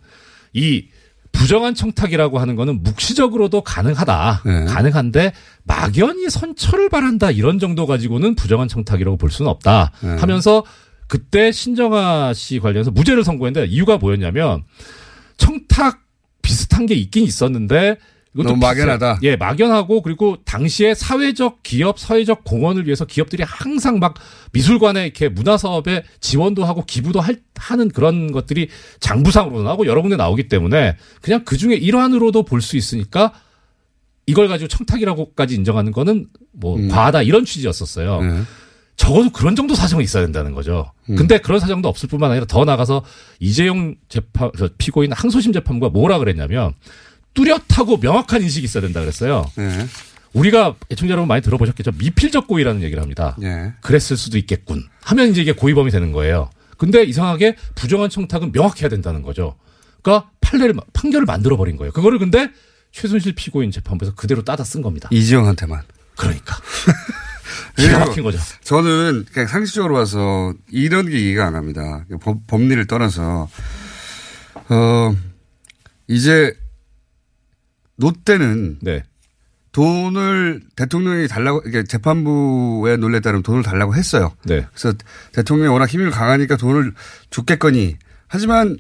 이 0.54 0.86
부정한 1.34 1.76
청탁이라고 1.76 2.40
하는 2.40 2.56
거는 2.56 2.82
묵시적으로도 2.82 3.60
가능하다. 3.62 4.44
네. 4.46 4.66
가능한데 4.66 5.34
막연히 5.66 6.30
선처를 6.30 6.88
바란다 6.88 7.30
이런 7.30 7.60
정도 7.60 7.86
가지고는 7.86 8.36
부정한 8.36 8.70
청탁이라고 8.70 9.18
볼 9.18 9.30
수는 9.30 9.52
없다. 9.52 9.92
네. 10.02 10.16
하면서 10.16 10.64
그때 11.08 11.52
신정아 11.52 12.34
씨 12.34 12.60
관련해서 12.60 12.92
무죄를 12.92 13.26
선고했는데 13.26 13.68
이유가 13.68 13.98
뭐였냐면 13.98 14.64
청탁 15.36 16.00
비슷한 16.42 16.86
게 16.86 16.96
있긴 16.96 17.26
있었는데 17.26 17.98
이것도 18.38 18.50
너무. 18.50 18.60
막연하다. 18.60 19.20
예, 19.24 19.36
막연하고 19.36 20.02
그리고 20.04 20.38
당시에 20.46 20.94
사회적 20.94 21.64
기업, 21.64 21.98
사회적 22.00 22.44
공헌을 22.44 22.86
위해서 22.86 23.06
기업들이 23.06 23.44
항상 23.44 23.98
막 24.00 24.14
미술관에 24.52 25.04
이렇게 25.06 25.28
문화 25.28 25.58
사업에 25.58 26.04
지원도 26.20 26.64
하고 26.64 26.86
기부도 26.86 27.20
할, 27.20 27.40
하는 27.56 27.90
그런 27.90 28.32
것들이 28.32 28.70
장부상으로 29.00 29.64
나오고 29.64 29.88
여러 29.88 30.02
군데 30.02 30.16
나오기 30.18 30.48
때문에 30.48 30.98
그냥 31.22 31.44
그 31.46 31.58
중에 31.58 31.74
일환으로도 31.76 32.44
볼 32.44 32.62
수 32.62 32.78
있으니까 32.78 33.34
이걸 34.28 34.48
가지고 34.48 34.68
청탁이라고까지 34.68 35.56
인정하는 35.56 35.92
거는 35.92 36.28
뭐 36.52 36.78
과하다 36.90 37.22
이런 37.24 37.46
취지였었어요. 37.46 38.22
네. 38.22 38.42
적어도 38.98 39.30
그런 39.30 39.56
정도 39.56 39.74
사정이 39.76 40.04
있어야 40.04 40.24
된다는 40.24 40.54
거죠. 40.54 40.92
근데 41.06 41.38
그런 41.38 41.60
사정도 41.60 41.88
없을 41.88 42.10
뿐만 42.10 42.32
아니라 42.32 42.46
더 42.46 42.66
나가서 42.66 43.04
이재용 43.40 43.96
재판 44.10 44.52
저 44.58 44.68
피고인 44.78 45.12
항소심 45.14 45.54
재판부가 45.54 45.92
뭐라 45.92 46.18
그랬냐면 46.20 46.74
뚜렷하고 47.34 47.98
명확한 47.98 48.42
인식이 48.42 48.66
있어야 48.66 48.82
된다 48.82 49.00
그랬어요. 49.00 49.46
네. 49.56 49.88
우리가 50.34 50.76
애청자 50.92 51.14
여러분 51.14 51.28
많이 51.28 51.42
들어보셨겠죠. 51.42 51.92
미필적 51.98 52.48
고의라는 52.48 52.82
얘기를 52.84 53.02
합니다. 53.02 53.36
네. 53.40 53.74
그랬을 53.82 54.18
수도 54.18 54.38
있겠군. 54.38 54.84
하면 55.04 55.30
이제 55.30 55.42
이게 55.42 55.52
고의범이 55.52 55.92
되는 55.92 56.12
거예요. 56.12 56.50
근데 56.78 57.04
이상하게 57.04 57.56
부정한 57.76 58.10
청탁은 58.10 58.52
명확해야 58.52 58.90
된다는 58.90 59.22
거죠. 59.24 59.56
그러니까 60.04 60.30
판례를 60.42 60.74
마- 60.74 60.84
판결을 60.94 61.26
만들어 61.26 61.58
버린 61.58 61.76
거예요. 61.78 61.92
그거를 61.92 62.20
근데 62.20 62.52
최순실 62.92 63.34
피고인 63.36 63.72
재판부에서 63.72 64.14
그대로 64.16 64.44
따다 64.44 64.64
쓴 64.64 64.82
겁니다. 64.82 65.10
이재용한테만. 65.12 65.82
그러니까 66.16 66.56
기가 67.78 68.00
막힌 68.00 68.24
거죠. 68.24 68.40
저는 68.64 69.26
그냥 69.32 69.48
상식적으로 69.48 69.94
봐서 69.96 70.54
이런 70.72 71.10
게 71.10 71.18
이해가 71.20 71.48
안 71.48 71.54
갑니다. 71.54 72.06
법, 72.22 72.46
법리를 72.48 72.86
떠나서 72.88 73.50
어 74.70 75.16
이제 76.08 76.56
롯데는 77.98 78.80
네. 78.82 79.04
돈을 79.72 80.62
대통령이 80.76 81.28
달라고 81.28 81.62
이게 81.68 81.84
재판부의 81.84 82.98
논리에 82.98 83.20
따르면 83.20 83.44
돈을 83.44 83.62
달라고 83.64 83.96
했어요. 83.96 84.34
네. 84.44 84.66
그래서 84.74 84.98
대통령이 85.34 85.70
워낙 85.70 85.88
힘이 85.88 86.10
강하니까 86.10 86.58
돈을 86.58 86.94
줬겠거니 87.30 87.98
하지만 88.28 88.78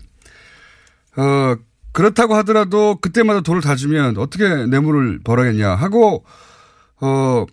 어 1.15 1.55
그렇다고 1.91 2.35
하더라도 2.37 2.97
그때마다 3.01 3.41
돈을 3.41 3.61
다 3.61 3.75
주면 3.75 4.17
어떻게 4.17 4.47
뇌물을 4.47 5.19
벌어겠냐 5.23 5.75
하고 5.75 6.25
어 6.99 7.45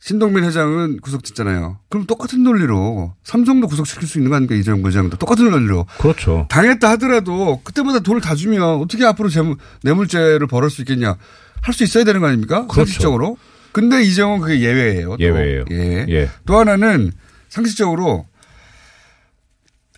신동민 0.00 0.44
회장은 0.44 1.00
구속됐잖아요. 1.00 1.78
그럼 1.90 2.06
똑같은 2.06 2.42
논리로 2.42 3.14
삼성도 3.22 3.68
구속시킬 3.68 4.08
수 4.08 4.18
있는 4.18 4.30
거 4.30 4.36
아닙니까 4.36 4.54
이재용 4.58 4.82
부장도 4.82 5.18
똑같은 5.18 5.50
논리로. 5.50 5.86
그렇죠. 5.98 6.46
당했다 6.48 6.88
하더라도 6.92 7.60
그때마다 7.62 8.00
돈을 8.00 8.20
다 8.22 8.34
주면 8.34 8.62
어떻게 8.80 9.04
앞으로 9.04 9.28
재물, 9.28 9.56
뇌물죄를 9.82 10.46
벌을 10.46 10.70
수 10.70 10.80
있겠냐 10.82 11.16
할 11.62 11.74
수 11.74 11.84
있어야 11.84 12.04
되는 12.04 12.20
거 12.22 12.26
아닙니까? 12.28 12.62
그렇죠. 12.62 12.74
상식적으로. 12.86 13.36
근데 13.72 14.02
이재용은 14.02 14.40
그게 14.40 14.60
예외예요. 14.60 15.16
또. 15.18 15.22
예외예요. 15.22 15.64
예. 15.70 16.06
예. 16.08 16.30
또 16.46 16.58
하나는 16.58 17.12
상식적으로 17.50 18.26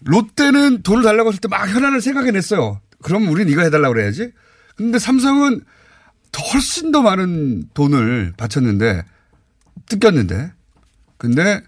롯데는 0.04 0.82
돈을 0.82 1.04
달라고 1.04 1.28
했을 1.28 1.40
때 1.40 1.48
막 1.48 1.68
현안을 1.68 2.00
생각해냈어요. 2.00 2.80
그럼 3.02 3.28
우린 3.28 3.48
이거 3.48 3.62
해달라고 3.62 3.94
그래야지. 3.94 4.32
근데 4.76 4.98
삼성은 4.98 5.60
더 6.32 6.42
훨씬 6.52 6.90
더 6.90 7.02
많은 7.02 7.68
돈을 7.74 8.32
바쳤는데 8.36 9.04
뜯겼는데. 9.92 10.52
근데 11.18 11.62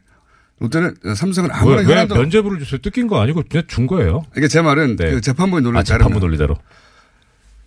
롯데는 0.58 0.94
삼성은 1.16 1.50
왜, 1.50 1.56
아무런 1.56 1.86
왜 1.86 1.92
현안도 1.92 2.14
면죄부를 2.16 2.58
줬어요? 2.60 2.80
뜯긴 2.80 3.06
거 3.06 3.20
아니고 3.20 3.42
그냥 3.48 3.66
준 3.68 3.86
거예요. 3.86 4.24
이게 4.36 4.48
제 4.48 4.62
말은 4.62 4.96
그 4.96 5.20
재판부의 5.20 5.62
논리를 5.62 5.78
아, 5.78 5.82
재판부 5.82 6.18
논리대로. 6.20 6.56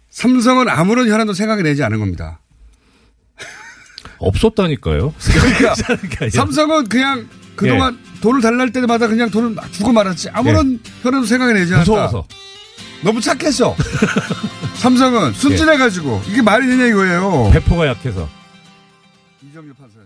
삼성은 0.09 0.69
아무런 0.69 1.07
현안도 1.09 1.33
생각해내지 1.33 1.83
않은 1.83 1.99
겁니다. 1.99 2.39
없었다니까요. 4.19 5.13
그러니까 5.19 6.29
삼성은 6.31 6.87
그냥 6.89 7.27
그동안 7.55 7.99
돈을 8.21 8.41
달랄 8.41 8.71
때마다 8.71 9.07
그냥 9.07 9.29
돈을 9.29 9.51
막 9.51 9.71
주고 9.71 9.91
말았지 9.91 10.29
아무런 10.29 10.79
현안도 11.03 11.27
생각해내지 11.27 11.73
않았다. 11.73 11.91
무서워서. 11.91 12.27
너무 13.03 13.21
착했어. 13.21 13.75
삼성은 14.75 15.33
순진해가지고 15.33 16.23
이게 16.29 16.41
말이 16.41 16.65
되냐 16.67 16.85
이거예요. 16.87 17.51
배포가 17.53 17.87
약해서. 17.87 18.27
이정규 19.43 19.73
판사였습니다. 19.75 19.96